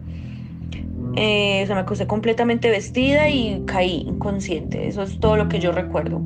eh, 1.17 1.61
o 1.63 1.67
sea, 1.67 1.75
me 1.75 1.83
acosté 1.83 2.07
completamente 2.07 2.71
vestida 2.71 3.29
y 3.29 3.63
caí 3.67 4.05
inconsciente, 4.07 4.89
eso 4.89 5.03
es 5.03 5.21
todo 5.21 5.37
lo 5.37 5.49
que 5.49 5.59
yo 5.59 5.73
recuerdo. 5.73 6.21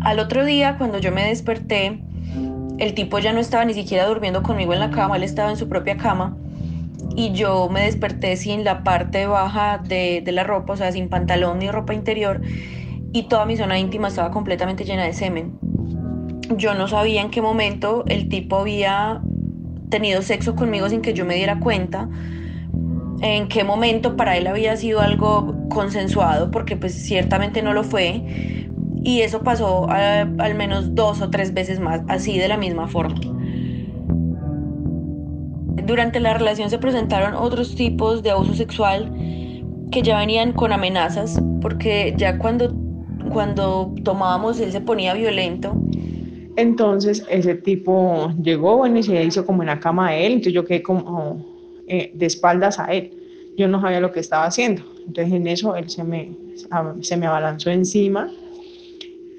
Al 0.00 0.18
otro 0.18 0.44
día, 0.44 0.76
cuando 0.78 0.98
yo 0.98 1.12
me 1.12 1.24
desperté, 1.24 2.00
el 2.78 2.94
tipo 2.94 3.18
ya 3.18 3.32
no 3.32 3.40
estaba 3.40 3.64
ni 3.64 3.74
siquiera 3.74 4.06
durmiendo 4.06 4.42
conmigo 4.42 4.72
en 4.72 4.80
la 4.80 4.90
cama, 4.90 5.16
él 5.16 5.22
estaba 5.22 5.50
en 5.50 5.56
su 5.56 5.68
propia 5.68 5.96
cama 5.96 6.36
y 7.16 7.32
yo 7.32 7.68
me 7.68 7.82
desperté 7.82 8.36
sin 8.36 8.64
la 8.64 8.84
parte 8.84 9.26
baja 9.26 9.78
de, 9.78 10.22
de, 10.24 10.32
la 10.32 10.44
ropa, 10.44 10.74
o 10.74 10.76
sea, 10.76 10.92
sin 10.92 11.08
pantalón 11.08 11.58
ni 11.58 11.70
ropa 11.70 11.94
interior 11.94 12.40
y 13.12 13.24
toda 13.24 13.46
mi 13.46 13.56
zona 13.56 13.78
íntima 13.78 14.08
estaba 14.08 14.30
completamente 14.30 14.84
llena 14.84 15.04
de 15.04 15.12
semen. 15.12 15.58
Yo 16.56 16.74
no 16.74 16.88
sabía 16.88 17.20
en 17.20 17.30
qué 17.30 17.42
momento 17.42 18.04
el 18.06 18.28
tipo 18.28 18.56
había 18.56 19.20
tenido 19.90 20.22
sexo 20.22 20.54
conmigo 20.54 20.88
sin 20.88 21.02
que 21.02 21.14
yo 21.14 21.24
me 21.24 21.34
diera 21.34 21.60
cuenta, 21.60 22.08
en 23.20 23.48
qué 23.48 23.64
momento 23.64 24.16
para 24.16 24.36
él 24.36 24.46
había 24.46 24.76
sido 24.76 25.00
algo 25.00 25.54
consensuado, 25.68 26.50
porque 26.50 26.76
pues 26.76 26.94
ciertamente 26.94 27.62
no 27.62 27.72
lo 27.72 27.82
fue, 27.82 28.57
y 29.02 29.20
eso 29.20 29.42
pasó 29.42 29.88
a, 29.90 30.20
al 30.20 30.54
menos 30.54 30.94
dos 30.94 31.20
o 31.20 31.30
tres 31.30 31.54
veces 31.54 31.80
más, 31.80 32.02
así 32.08 32.38
de 32.38 32.48
la 32.48 32.56
misma 32.56 32.88
forma. 32.88 33.18
Durante 35.86 36.20
la 36.20 36.34
relación 36.34 36.68
se 36.68 36.78
presentaron 36.78 37.34
otros 37.34 37.74
tipos 37.74 38.22
de 38.22 38.30
abuso 38.30 38.54
sexual 38.54 39.10
que 39.90 40.02
ya 40.02 40.18
venían 40.18 40.52
con 40.52 40.72
amenazas, 40.72 41.40
porque 41.62 42.14
ya 42.16 42.38
cuando, 42.38 42.74
cuando 43.32 43.94
tomábamos 44.04 44.60
él 44.60 44.70
se 44.72 44.80
ponía 44.80 45.14
violento. 45.14 45.74
Entonces 46.56 47.24
ese 47.30 47.54
tipo 47.54 48.32
llegó, 48.42 48.76
bueno, 48.76 48.98
y 48.98 49.02
se 49.02 49.24
hizo 49.24 49.46
como 49.46 49.62
en 49.62 49.68
la 49.68 49.80
cama 49.80 50.10
de 50.10 50.26
él, 50.26 50.32
entonces 50.32 50.52
yo 50.52 50.64
quedé 50.64 50.82
como 50.82 51.46
eh, 51.86 52.10
de 52.14 52.26
espaldas 52.26 52.78
a 52.78 52.86
él. 52.86 53.14
Yo 53.56 53.66
no 53.68 53.80
sabía 53.80 54.00
lo 54.00 54.12
que 54.12 54.20
estaba 54.20 54.44
haciendo. 54.44 54.82
Entonces 55.06 55.32
en 55.32 55.46
eso 55.46 55.74
él 55.74 55.88
se 55.88 56.04
me, 56.04 56.32
se 57.00 57.16
me 57.16 57.26
abalanzó 57.26 57.70
encima 57.70 58.30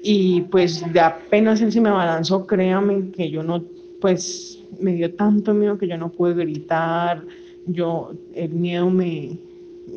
y 0.02 0.42
pues 0.42 0.92
de 0.92 1.00
apenas 1.00 1.60
él 1.60 1.72
se 1.72 1.80
me 1.80 1.88
abalanzó, 1.88 2.46
créame 2.46 3.10
que 3.10 3.30
yo 3.30 3.42
no, 3.42 3.64
pues 4.00 4.62
me 4.78 4.94
dio 4.94 5.14
tanto 5.14 5.52
miedo 5.54 5.78
que 5.78 5.88
yo 5.88 5.96
no 5.96 6.10
pude 6.10 6.34
gritar, 6.34 7.22
yo, 7.66 8.12
el 8.34 8.50
miedo 8.50 8.88
me, 8.90 9.38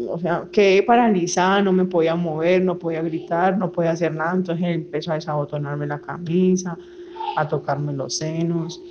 o 0.09 0.19
sea, 0.19 0.47
quedé 0.51 0.83
paralizada, 0.83 1.61
no 1.61 1.71
me 1.71 1.85
podía 1.85 2.15
mover, 2.15 2.63
no 2.63 2.77
podía 2.77 3.01
gritar, 3.01 3.57
no 3.57 3.71
podía 3.71 3.91
hacer 3.91 4.13
nada, 4.13 4.33
entonces 4.35 4.65
él 4.65 4.73
empezó 4.73 5.11
a 5.11 5.15
desabotonarme 5.15 5.87
la 5.87 5.99
camisa, 5.99 6.77
a 7.35 7.47
tocarme 7.47 7.93
los 7.93 8.17
senos. 8.17 8.81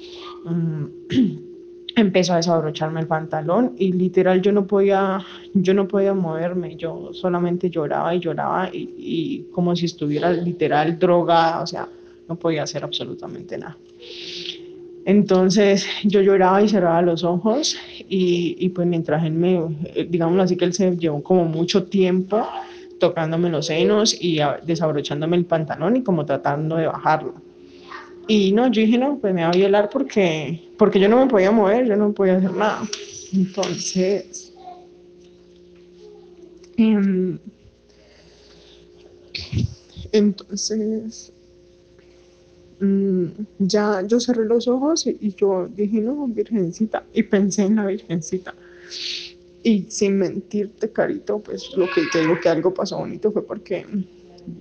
Um, 0.45 0.89
empezó 1.97 2.33
a 2.33 2.37
desabrocharme 2.37 3.01
el 3.01 3.07
pantalón 3.07 3.75
y 3.79 3.93
literal 3.93 4.41
yo 4.41 4.53
no 4.53 4.67
podía, 4.67 5.21
yo 5.55 5.75
no 5.75 5.89
podía 5.89 6.15
moverme, 6.15 6.77
yo 6.77 7.11
solamente 7.13 7.71
lloraba 7.71 8.15
y 8.15 8.21
lloraba 8.21 8.69
y, 8.73 8.95
y, 8.97 9.43
como 9.53 9.75
si 9.77 9.87
estuviera 9.87 10.33
literal 10.33 10.99
drogada, 10.99 11.63
o 11.63 11.67
sea, 11.67 11.89
no 12.29 12.37
podía 12.37 12.63
hacer 12.63 12.85
absolutamente 12.85 13.59
nada. 13.59 13.77
Entonces 15.05 15.87
yo 16.05 16.21
lloraba 16.21 16.63
y 16.63 16.69
cerraba 16.69 17.03
los 17.03 17.25
ojos 17.25 17.77
y, 18.09 18.57
y 18.59 18.69
pues 18.69 18.87
mientras 18.87 19.25
él 19.25 19.33
me, 19.33 19.61
digamos 20.09 20.41
así 20.41 20.57
que 20.57 20.65
él 20.65 20.73
se 20.73 20.97
llevó 20.97 21.23
como 21.23 21.45
mucho 21.45 21.85
tiempo 21.85 22.47
tocándome 23.01 23.51
los 23.51 23.67
senos 23.67 24.17
y 24.21 24.39
desabrochándome 24.65 25.37
el 25.37 25.45
pantalón 25.45 25.97
y 25.97 26.03
como 26.05 26.25
tratando 26.25 26.77
de 26.77 26.87
bajarlo. 26.87 27.35
Y 28.29 28.53
no, 28.53 28.71
yo 28.71 28.83
dije, 28.83 28.99
no, 28.99 29.19
pues 29.19 29.35
me 29.35 29.43
va 29.43 29.49
a 29.49 29.53
violar 29.53 29.91
porque, 29.91 30.73
porque 30.79 31.01
yo 31.01 31.09
no 31.09 31.19
me 31.19 31.31
podía 31.31 31.51
mover, 31.51 31.87
yo 31.87 31.97
no 31.97 32.13
podía 32.13 32.37
hacer 32.37 32.53
nada. 32.53 32.83
Entonces, 33.33 34.53
eh, 36.77 37.39
entonces, 40.13 41.33
mmm, 42.81 43.27
ya 43.59 44.03
yo 44.07 44.21
cerré 44.21 44.45
los 44.45 44.69
ojos 44.69 45.07
y, 45.07 45.35
yo 45.35 45.69
dije, 45.75 46.01
no, 46.01 46.27
virgencita, 46.29 47.05
y 47.13 47.23
pensé 47.23 47.65
en 47.65 47.77
la 47.77 47.87
virgencita. 47.87 48.55
Y 49.65 49.87
sin 49.89 50.19
mentirte, 50.19 50.91
Carito, 50.91 51.39
pues 51.39 51.71
lo 51.77 51.87
que 51.87 52.03
te 52.13 52.41
que 52.41 52.49
algo 52.49 52.75
pasó 52.75 52.99
bonito 52.99 53.31
fue 53.31 53.47
porque 53.47 53.87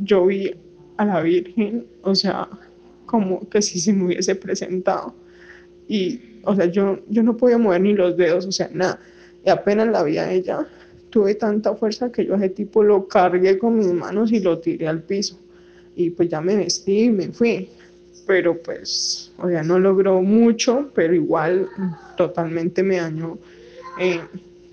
yo 0.04 0.28
vi 0.28 0.54
a 0.97 1.06
la 1.06 1.21
Virgen, 1.21 1.88
o 2.04 2.13
sea, 2.13 2.47
como 3.12 3.50
que 3.50 3.62
si 3.62 3.78
se 3.82 3.91
me 3.91 4.06
hubiese 4.06 4.36
presentado. 4.36 5.13
Y, 5.86 6.39
o 6.43 6.56
sea, 6.56 6.67
yo, 6.67 7.00
yo 7.10 7.24
no 7.24 7.36
podía 7.36 7.58
mover 7.58 7.82
ni 7.82 7.93
los 7.93 8.15
dedos, 8.15 8.45
o 8.45 8.54
sea, 8.54 8.69
nada. 8.71 9.02
Y 9.45 9.50
apenas 9.50 9.89
la 9.89 10.02
vi 10.04 10.17
a 10.17 10.32
ella, 10.32 10.65
tuve 11.10 11.36
tanta 11.36 11.76
fuerza 11.76 12.10
que 12.10 12.26
yo 12.26 12.36
a 12.36 12.38
ese 12.38 12.50
tipo 12.50 12.84
lo 12.84 13.10
cargué 13.10 13.58
con 13.58 13.78
mis 13.78 13.91
manos 13.91 14.32
y 14.32 14.39
lo 14.39 14.60
tiré 14.60 14.88
al 14.88 15.04
piso. 15.04 15.38
Y 15.93 16.12
pues 16.12 16.30
ya 16.30 16.39
me 16.39 16.56
vestí 16.56 17.04
y 17.04 17.10
me 17.10 17.28
fui. 17.34 17.67
Pero 18.26 18.58
pues, 18.62 19.34
o 19.38 19.50
sea, 19.50 19.62
no 19.62 19.78
logró 19.78 20.21
mucho, 20.21 20.89
pero 20.95 21.13
igual 21.13 21.67
totalmente 22.15 22.82
me 22.82 22.95
dañó, 22.95 23.38
eh, 24.00 24.21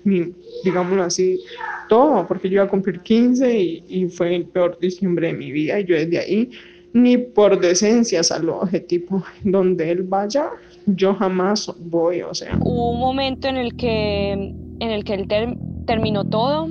mi, 0.05 0.33
digámoslo 0.63 1.03
así, 1.03 1.41
todo, 1.89 2.25
porque 2.25 2.47
yo 2.47 2.55
iba 2.55 2.63
a 2.63 2.69
cumplir 2.69 3.01
15 3.01 3.59
y, 3.59 3.83
y 3.89 4.07
fue 4.07 4.33
el 4.33 4.45
peor 4.45 4.79
diciembre 4.79 5.27
de 5.27 5.33
mi 5.33 5.51
vida. 5.51 5.77
Y 5.81 5.83
yo 5.83 5.95
desde 5.95 6.19
ahí 6.19 6.51
ni 6.93 7.17
por 7.17 7.59
decencia 7.59 8.23
salvaje, 8.23 8.79
tipo, 8.79 9.23
donde 9.43 9.91
él 9.91 10.03
vaya, 10.03 10.49
yo 10.85 11.13
jamás 11.15 11.71
voy, 11.79 12.21
o 12.21 12.33
sea. 12.33 12.57
Hubo 12.61 12.91
un 12.91 12.99
momento 12.99 13.47
en 13.47 13.57
el 13.57 13.75
que, 13.75 14.31
en 14.31 14.81
el 14.81 15.03
que 15.03 15.13
él 15.13 15.27
ter 15.27 15.55
terminó 15.85 16.23
todo 16.23 16.69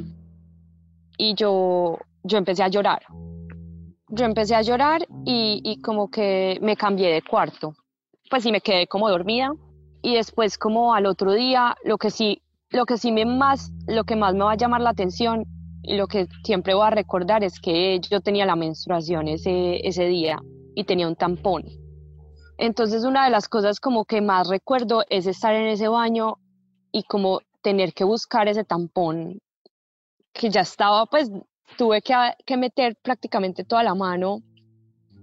y 1.17 1.35
yo, 1.35 1.99
yo 2.23 2.39
empecé 2.39 2.63
a 2.63 2.69
llorar. 2.69 3.03
Yo 4.11 4.25
empecé 4.25 4.55
a 4.55 4.63
llorar 4.63 5.07
y, 5.25 5.61
y 5.65 5.81
como 5.83 6.11
que 6.11 6.59
me 6.63 6.77
cambié 6.77 7.13
de 7.13 7.23
cuarto. 7.23 7.75
Pues 8.31 8.43
sí, 8.43 8.53
me 8.53 8.61
quedé 8.61 8.87
como 8.87 9.11
dormida 9.11 9.53
y 10.03 10.15
después 10.15 10.57
como 10.57 10.95
al 10.95 11.07
otro 11.07 11.33
día, 11.33 11.77
lo 11.85 11.99
que 11.99 12.11
sí 12.11 12.41
lo 12.71 12.85
que 12.87 12.99
sí 12.99 13.13
me 13.13 13.25
más, 13.25 13.73
lo 13.87 14.05
que 14.05 14.17
más 14.17 14.35
me 14.35 14.45
va 14.45 14.53
a 14.53 14.57
llamar 14.57 14.81
la 14.81 14.91
atención 14.91 15.45
lo 15.97 16.07
que 16.07 16.29
siempre 16.45 16.75
voy 16.75 16.87
a 16.87 16.91
recordar 16.91 17.45
es 17.45 17.61
que 17.61 18.01
yo 18.01 18.21
tenía 18.21 18.47
la 18.47 18.57
menstruación 18.57 19.29
ese, 19.29 19.87
ese 19.87 20.07
día 20.07 20.39
y 20.75 20.85
tenía 20.85 21.09
un 21.09 21.17
tampón. 21.17 21.65
Entonces 22.59 23.05
una 23.05 23.25
de 23.25 23.31
las 23.31 23.49
cosas 23.49 23.81
como 23.81 24.05
que 24.05 24.21
más 24.21 24.49
recuerdo 24.49 25.05
es 25.09 25.27
estar 25.27 25.55
en 25.55 25.69
ese 25.69 25.89
baño 25.89 26.39
y 26.93 27.05
como 27.05 27.41
tener 27.63 27.95
que 27.95 28.05
buscar 28.05 28.49
ese 28.49 28.65
tampón 28.65 29.41
que 30.33 30.51
ya 30.51 30.61
estaba, 30.61 31.07
pues 31.07 31.31
tuve 31.77 32.03
que, 32.03 32.15
que 32.45 32.57
meter 32.57 32.97
prácticamente 33.03 33.65
toda 33.65 33.83
la 33.83 33.95
mano 33.95 34.43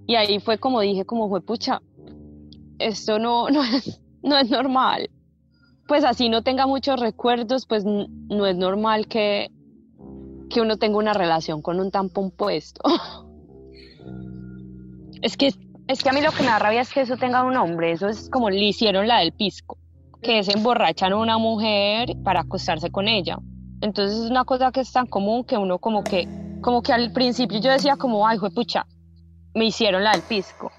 y 0.08 0.16
ahí 0.16 0.40
fue 0.40 0.58
como 0.58 0.82
dije, 0.82 1.06
como 1.06 1.30
fue 1.30 1.42
pucha, 1.42 1.82
esto 2.80 3.20
no, 3.20 3.50
no, 3.50 3.64
es, 3.64 4.02
no 4.24 4.38
es 4.38 4.50
normal. 4.50 5.10
Pues 5.88 6.04
así 6.04 6.30
no 6.30 6.42
tenga 6.42 6.66
muchos 6.66 7.00
recuerdos, 7.00 7.68
pues 7.68 7.86
no 7.86 8.46
es 8.48 8.58
normal 8.58 9.08
que, 9.08 9.52
que 10.50 10.62
uno 10.62 10.78
tenga 10.78 10.98
una 10.98 11.14
relación 11.14 11.62
con 11.62 11.80
un 11.80 11.92
tampón 11.92 12.32
puesto. 12.32 12.82
es 15.22 15.38
que 15.38 15.54
es 15.88 16.02
que 16.02 16.10
a 16.10 16.14
mí 16.14 16.22
lo 16.22 16.32
que 16.32 16.42
me 16.42 16.50
da 16.50 16.58
rabia 16.58 16.82
es 16.82 16.92
que 16.92 17.02
eso 17.02 17.16
tenga 17.16 17.44
un 17.44 17.54
nombre, 17.54 17.92
eso 17.92 18.08
es 18.08 18.28
como 18.30 18.50
le 18.50 18.64
hicieron 18.64 19.08
la 19.08 19.20
del 19.20 19.34
pisco, 19.34 19.78
que 20.22 20.40
es 20.40 20.50
emborrachan 20.50 21.14
a 21.14 21.18
una 21.18 21.38
mujer 21.38 22.16
para 22.24 22.42
acostarse 22.42 22.90
con 22.90 23.08
ella. 23.08 23.38
Entonces 23.82 24.18
es 24.18 24.32
una 24.32 24.46
cosa 24.46 24.72
que 24.72 24.80
es 24.80 24.92
tan 24.92 25.06
común 25.06 25.44
que 25.44 25.58
uno 25.58 25.78
como 25.78 26.04
que, 26.04 26.28
como 26.62 26.82
que 26.82 26.92
al 26.92 27.12
principio 27.12 27.60
yo 27.60 27.70
decía 27.70 27.98
como, 27.98 28.28
ay, 28.28 28.40
pucha, 28.54 28.88
me 29.54 29.66
hicieron 29.66 30.04
la 30.04 30.14
del 30.14 30.24
pisco. 30.24 30.72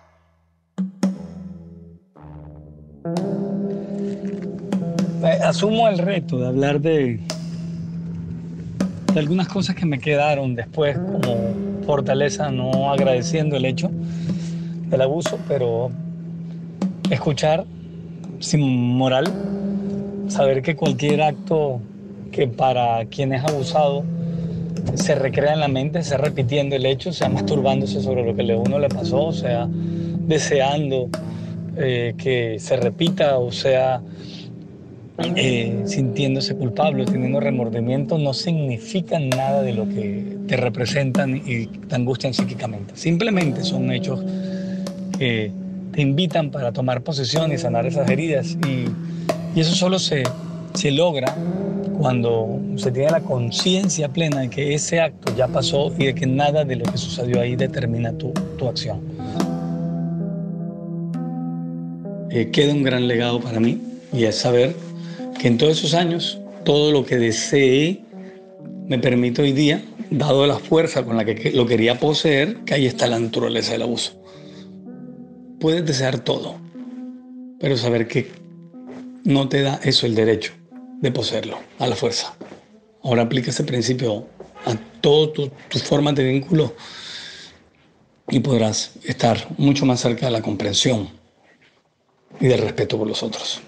Eh, 5.23 5.39
asumo 5.45 5.87
el 5.87 5.99
reto 5.99 6.39
de 6.39 6.49
hablar 6.49 6.81
de, 6.81 7.21
de 9.17 9.21
algunas 9.21 9.49
cosas 9.49 9.75
que 9.75 9.87
me 9.87 9.99
quedaron 9.99 10.55
después 10.55 10.99
como 10.99 11.55
fortaleza, 11.87 12.51
no 12.51 12.93
agradeciendo 12.93 13.57
el 13.57 13.65
hecho 13.65 13.91
del 14.91 15.01
abuso, 15.01 15.39
pero 15.49 15.91
escuchar 17.09 17.65
sin 18.41 18.61
moral, 18.61 19.25
saber 20.29 20.61
que 20.61 20.77
cualquier 20.77 21.23
acto 21.23 21.81
que 22.31 22.47
para 22.47 23.07
quien 23.07 23.33
es 23.33 23.43
abusado 23.43 24.05
se 24.93 25.15
recrea 25.15 25.55
en 25.55 25.61
la 25.61 25.69
mente, 25.69 26.03
sea 26.03 26.19
repitiendo 26.19 26.77
el 26.77 26.85
hecho, 26.85 27.11
sea 27.11 27.31
masturbándose 27.31 28.03
sobre 28.03 28.23
lo 28.23 28.37
que 28.37 28.53
a 28.53 28.59
uno 28.59 28.79
le 28.79 28.91
pasó, 28.91 29.33
sea 29.33 29.67
deseando 29.67 31.09
eh, 31.79 32.13
que 32.19 32.59
se 32.59 32.77
repita 32.77 33.39
o 33.39 33.51
sea 33.51 34.03
eh, 35.19 35.83
sintiéndose 35.87 36.55
culpable 36.57 37.07
teniendo 37.07 37.41
remordimiento, 37.41 38.19
no 38.19 38.35
significa 38.35 39.19
nada 39.19 39.63
de 39.63 39.73
lo 39.73 39.89
que 39.89 40.37
te 40.47 40.57
representan 40.57 41.37
y 41.37 41.67
te 41.67 41.95
angustian 41.95 42.35
psíquicamente. 42.35 42.97
Simplemente 42.97 43.65
son 43.65 43.91
hechos 43.93 44.23
que 45.19 45.51
te 45.93 46.03
invitan 46.03 46.51
para 46.51 46.73
tomar 46.73 47.03
posesión 47.03 47.51
y 47.53 47.59
sanar 47.59 47.87
esas 47.87 48.09
heridas. 48.11 48.57
Y, 48.67 48.87
eso 49.59 49.75
solo 49.75 49.99
se, 49.99 50.23
se 50.75 50.91
logra 50.91 51.35
cuando 51.99 52.61
se 52.77 52.93
tiene 52.93 53.11
la 53.11 53.23
conciencia 53.23 54.11
plena 54.11 54.41
de 54.41 54.51
que 54.51 54.75
ese 54.75 55.01
acto 55.01 55.35
ya 55.35 55.49
pasó 55.49 55.91
y 55.97 56.05
de 56.05 56.15
que 56.15 56.27
nada 56.27 56.63
de 56.67 56.77
lo 56.77 56.85
que 56.85 56.99
sucedió 56.99 57.41
ahí 57.41 57.57
determina 57.57 58.13
tu, 58.13 58.33
tu 58.59 58.69
acción. 58.69 59.01
Eh, 62.31 62.51
queda 62.51 62.75
un 62.75 62.83
gran 62.83 63.09
legado 63.09 63.41
para 63.41 63.61
mí 63.61 63.81
y 64.13 64.25
es 64.25 64.37
saber 64.37 64.77
que 65.39 65.49
en 65.49 65.59
todos 65.59 65.79
esos 65.79 65.95
años 65.95 66.39
todo 66.65 66.93
lo 66.93 67.05
que 67.05 67.17
deseé 67.17 68.03
me 68.87 68.99
permite 68.99 69.43
hoy 69.43 69.53
día, 69.53 69.83
dado 70.11 70.47
la 70.47 70.59
fuerza 70.59 71.05
con 71.05 71.17
la 71.17 71.25
que 71.25 71.51
lo 71.53 71.67
quería 71.67 71.99
poseer, 71.99 72.59
que 72.65 72.75
ahí 72.75 72.87
está 72.87 73.07
la 73.07 73.19
naturaleza 73.19 73.73
del 73.73 73.83
abuso 73.83 74.21
puedes 75.59 75.85
desear 75.85 76.19
todo, 76.21 76.57
pero 77.59 77.77
saber 77.77 78.09
que 78.09 78.31
no 79.25 79.49
te 79.49 79.63
da 79.63 79.81
eso 79.83 80.07
el 80.07 80.15
derecho 80.15 80.53
de 81.01 81.11
poseerlo 81.11 81.59
a 81.79 81.87
la 81.87 81.97
fuerza. 81.97 82.35
Ahora 83.03 83.23
aplica 83.23 83.51
ese 83.51 83.65
principio 83.65 84.27
a 84.65 84.75
todas 85.01 85.33
tus 85.33 85.51
tu 85.69 85.79
formas 85.79 86.15
de 86.15 86.25
vínculo 86.25 86.75
y 88.29 88.41
podrás 88.41 88.93
estar 89.05 89.47
mucho 89.59 89.87
más 89.87 90.01
cerca 90.01 90.27
de 90.27 90.33
la 90.33 90.43
comprensión 90.43 91.09
y 92.41 92.47
del 92.47 92.61
respeto 92.61 92.99
por 92.99 93.07
los 93.07 93.23
otros. 93.23 93.61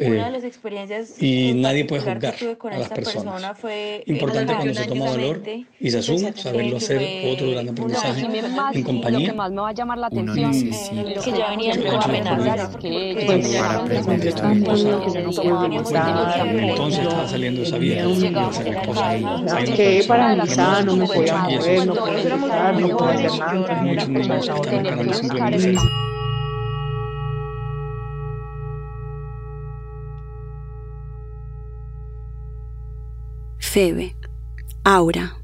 Una 0.00 0.24
de 0.24 0.28
eh, 0.28 0.32
las 0.32 0.44
experiencias 0.44 1.20
y 1.20 1.54
nadie 1.54 1.84
puede 1.84 2.02
juzgar 2.02 2.34
a 2.72 2.78
las 2.78 2.88
personas. 2.88 3.58
Fue 3.58 4.04
Importante 4.06 4.54
cuando 4.54 4.74
se 4.74 4.86
toma 4.86 5.06
valor 5.06 5.42
y 5.80 5.90
se 5.90 5.98
asume, 5.98 6.32
saberlo 6.34 6.76
hacer 6.76 7.32
otro 7.32 7.50
gran 7.50 7.68
aprendizaje 7.68 8.20
en 8.74 8.82
compañía. 8.84 9.18
Lo 9.18 9.32
que 9.32 9.36
más 9.36 9.50
me 9.50 9.60
va 9.60 9.68
a 9.70 9.72
llamar 9.72 9.98
la 9.98 10.06
atención 10.06 10.54
es 10.54 10.90
que 11.24 11.32
ya 11.32 11.50
venían 11.50 11.82
con 11.82 12.02
amenazas 12.02 12.76
entonces 16.68 17.02
estaba 17.02 17.28
saliendo 17.28 17.62
esa 17.62 17.78
vieja 17.78 18.06
que 19.74 20.04
para 20.06 20.30
analizar 20.30 20.84
no 20.84 20.96
me 20.96 21.06
podía 21.06 21.36
mover, 21.36 21.86
no 21.86 21.94
podía 21.94 22.72
no 22.72 22.96
podía 22.96 23.26
hacer 23.26 23.40
nada. 23.40 23.82
Muchos 23.82 24.08
niños 24.08 24.48
están 24.48 24.86
esperando 24.86 25.14
simplemente 25.14 25.78
Febe, 33.70 34.16
Aura, 34.82 35.36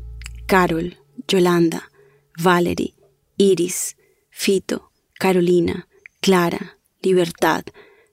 Carol, 0.47 0.97
Yolanda, 1.29 1.91
Valerie, 2.39 2.95
Iris, 3.37 3.99
Fito, 4.31 4.91
Carolina, 5.19 5.89
Clara, 6.23 6.79
Libertad, 7.03 7.65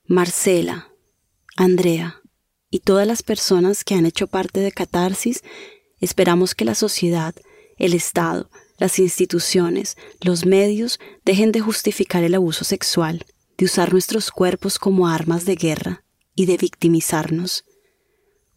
Marcela, 0.06 0.90
Andrea 1.56 2.22
y 2.70 2.80
todas 2.80 3.08
las 3.08 3.24
personas 3.24 3.86
que 3.86 3.96
han 3.96 4.06
hecho 4.06 4.28
parte 4.28 4.60
de 4.60 4.74
Catarsis, 4.74 5.46
esperamos 6.02 6.56
que 6.56 6.66
la 6.66 6.76
sociedad, 6.76 7.34
el 7.78 7.94
Estado, 7.94 8.50
las 8.80 9.00
instituciones, 9.00 9.96
los 10.20 10.46
medios 10.46 11.00
dejen 11.24 11.54
de 11.54 11.62
justificar 11.62 12.26
el 12.26 12.36
abuso 12.36 12.66
sexual, 12.66 13.26
de 13.58 13.64
usar 13.64 13.94
nuestros 13.94 14.30
cuerpos 14.30 14.78
como 14.78 15.08
armas 15.08 15.46
de 15.46 15.56
guerra 15.56 16.04
y 16.36 16.48
de 16.48 16.58
victimizarnos. 16.58 17.64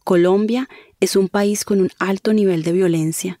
Colombia 0.03 0.69
es 0.99 1.15
un 1.15 1.29
país 1.29 1.65
con 1.65 1.81
un 1.81 1.89
alto 1.99 2.33
nivel 2.33 2.63
de 2.63 2.71
violencia 2.71 3.39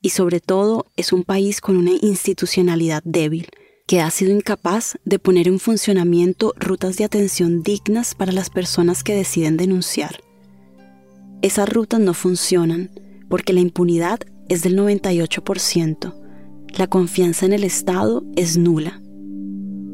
y 0.00 0.10
sobre 0.10 0.40
todo 0.40 0.86
es 0.96 1.12
un 1.12 1.24
país 1.24 1.60
con 1.60 1.76
una 1.76 1.92
institucionalidad 2.00 3.02
débil 3.04 3.48
que 3.86 4.00
ha 4.00 4.10
sido 4.10 4.32
incapaz 4.32 4.96
de 5.04 5.18
poner 5.18 5.48
en 5.48 5.58
funcionamiento 5.58 6.54
rutas 6.56 6.96
de 6.96 7.04
atención 7.04 7.62
dignas 7.62 8.14
para 8.14 8.32
las 8.32 8.50
personas 8.50 9.02
que 9.02 9.14
deciden 9.14 9.56
denunciar. 9.56 10.20
Esas 11.42 11.68
rutas 11.68 12.00
no 12.00 12.14
funcionan 12.14 12.90
porque 13.28 13.52
la 13.52 13.60
impunidad 13.60 14.20
es 14.48 14.62
del 14.62 14.76
98%, 14.76 16.14
la 16.76 16.86
confianza 16.86 17.46
en 17.46 17.52
el 17.52 17.64
Estado 17.64 18.24
es 18.36 18.56
nula. 18.56 19.00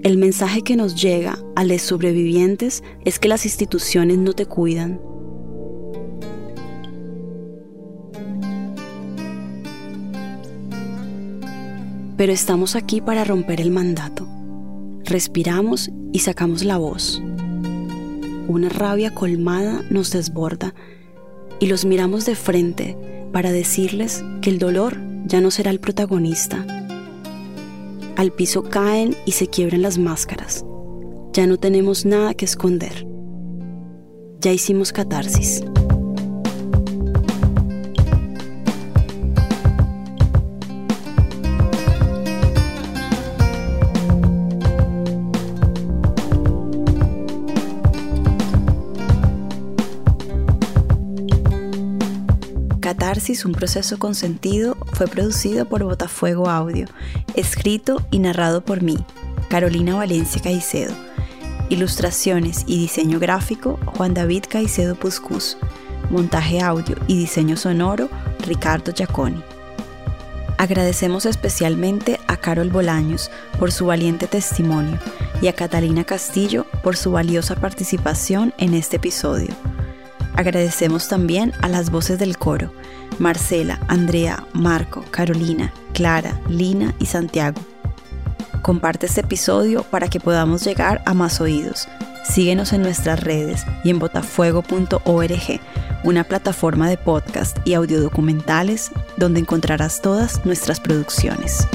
El 0.03 0.17
mensaje 0.17 0.63
que 0.63 0.77
nos 0.77 1.01
llega 1.01 1.39
a 1.57 1.65
los 1.65 1.83
sobrevivientes 1.83 2.85
es 3.05 3.19
que 3.19 3.29
las 3.29 3.45
instituciones 3.45 4.19
no 4.19 4.33
te 4.33 4.47
cuidan, 4.47 5.01
pero 12.19 12.33
estamos 12.33 12.75
aquí 12.75 13.01
para 13.01 13.25
romper 13.25 13.61
el 13.61 13.71
mandato. 13.71 14.29
Respiramos 15.05 15.89
y 16.13 16.19
sacamos 16.19 16.65
la 16.65 16.77
voz. 16.77 17.23
Una 18.49 18.69
rabia 18.69 19.15
colmada 19.15 19.83
nos 19.89 20.11
desborda 20.11 20.75
y 21.61 21.67
los 21.67 21.85
miramos 21.85 22.27
de 22.27 22.35
frente 22.35 22.97
para 23.33 23.53
decirles 23.53 24.25
que 24.43 24.51
el 24.51 24.59
dolor 24.59 24.99
ya 25.27 25.41
no 25.41 25.53
será 25.53 25.71
el 25.71 25.79
protagonista. 25.79 26.67
Al 28.17 28.33
piso 28.33 28.65
caen 28.65 29.15
y 29.25 29.33
se 29.33 29.47
quiebran 29.47 29.83
las 29.83 29.97
máscaras. 29.97 30.65
Ya 31.33 31.47
no 31.47 31.57
tenemos 31.57 32.05
nada 32.05 32.35
que 32.35 32.47
esconder. 32.47 33.07
Ya 34.41 34.53
hicimos 34.53 34.93
catarsis. 34.93 35.63
Un 53.45 53.53
proceso 53.53 53.99
consentido, 53.99 54.77
fue 54.93 55.07
producido 55.07 55.67
por 55.67 55.85
Botafuego 55.85 56.51
Audio, 56.51 56.87
escrito 57.35 58.03
y 58.11 58.19
narrado 58.19 58.63
por 58.63 58.83
mí, 58.83 58.99
Carolina 59.49 59.95
Valencia 59.95 60.43
Caicedo. 60.43 60.93
Ilustraciones 61.71 62.65
y 62.67 62.79
diseño 62.79 63.19
gráfico, 63.19 63.79
Juan 63.87 64.15
David 64.15 64.45
Caicedo 64.49 64.95
Puscus. 64.95 65.57
montaje 66.11 66.61
audio 66.61 66.97
y 67.07 67.17
diseño 67.17 67.57
sonoro, 67.57 68.09
Ricardo 68.47 68.93
Giaconi. 68.93 69.43
Agradecemos 70.59 71.25
especialmente 71.25 72.19
a 72.27 72.37
Carol 72.37 72.69
Bolaños 72.69 73.31
por 73.59 73.71
su 73.73 73.87
valiente 73.87 74.27
testimonio 74.27 74.99
y 75.41 75.47
a 75.47 75.55
Catalina 75.55 76.05
Castillo 76.05 76.67
por 76.83 76.97
su 76.97 77.13
valiosa 77.13 77.55
participación 77.55 78.53
en 78.59 78.75
este 78.75 78.97
episodio. 78.97 79.55
Agradecemos 80.39 81.09
también 81.09 81.53
a 81.63 81.69
las 81.69 81.91
voces 81.91 82.21
del 82.21 82.39
coro, 82.39 82.73
Marcela, 83.19 83.81
Andrea, 83.89 84.47
Marco, 84.53 85.05
Carolina, 85.11 85.73
Clara, 85.95 86.41
Lina 86.49 86.95
y 87.01 87.07
Santiago. 87.07 87.61
Comparte 88.63 89.07
este 89.07 89.23
episodio 89.23 89.83
para 89.83 90.07
que 90.07 90.21
podamos 90.21 90.63
llegar 90.65 91.03
a 91.07 91.13
más 91.13 91.41
oídos. 91.41 91.89
Síguenos 92.23 92.73
en 92.73 92.83
nuestras 92.83 93.19
redes 93.19 93.65
y 93.83 93.91
en 93.91 93.99
botafuego.org 93.99 95.61
una 96.05 96.23
plataforma 96.23 96.89
de 96.89 96.99
podcast 96.99 97.59
y 97.67 97.75
audiodocumentales 97.75 98.93
donde 99.17 99.41
encontrarás 99.41 100.01
todas 100.01 100.47
nuestras 100.47 100.79
producciones. 100.79 101.67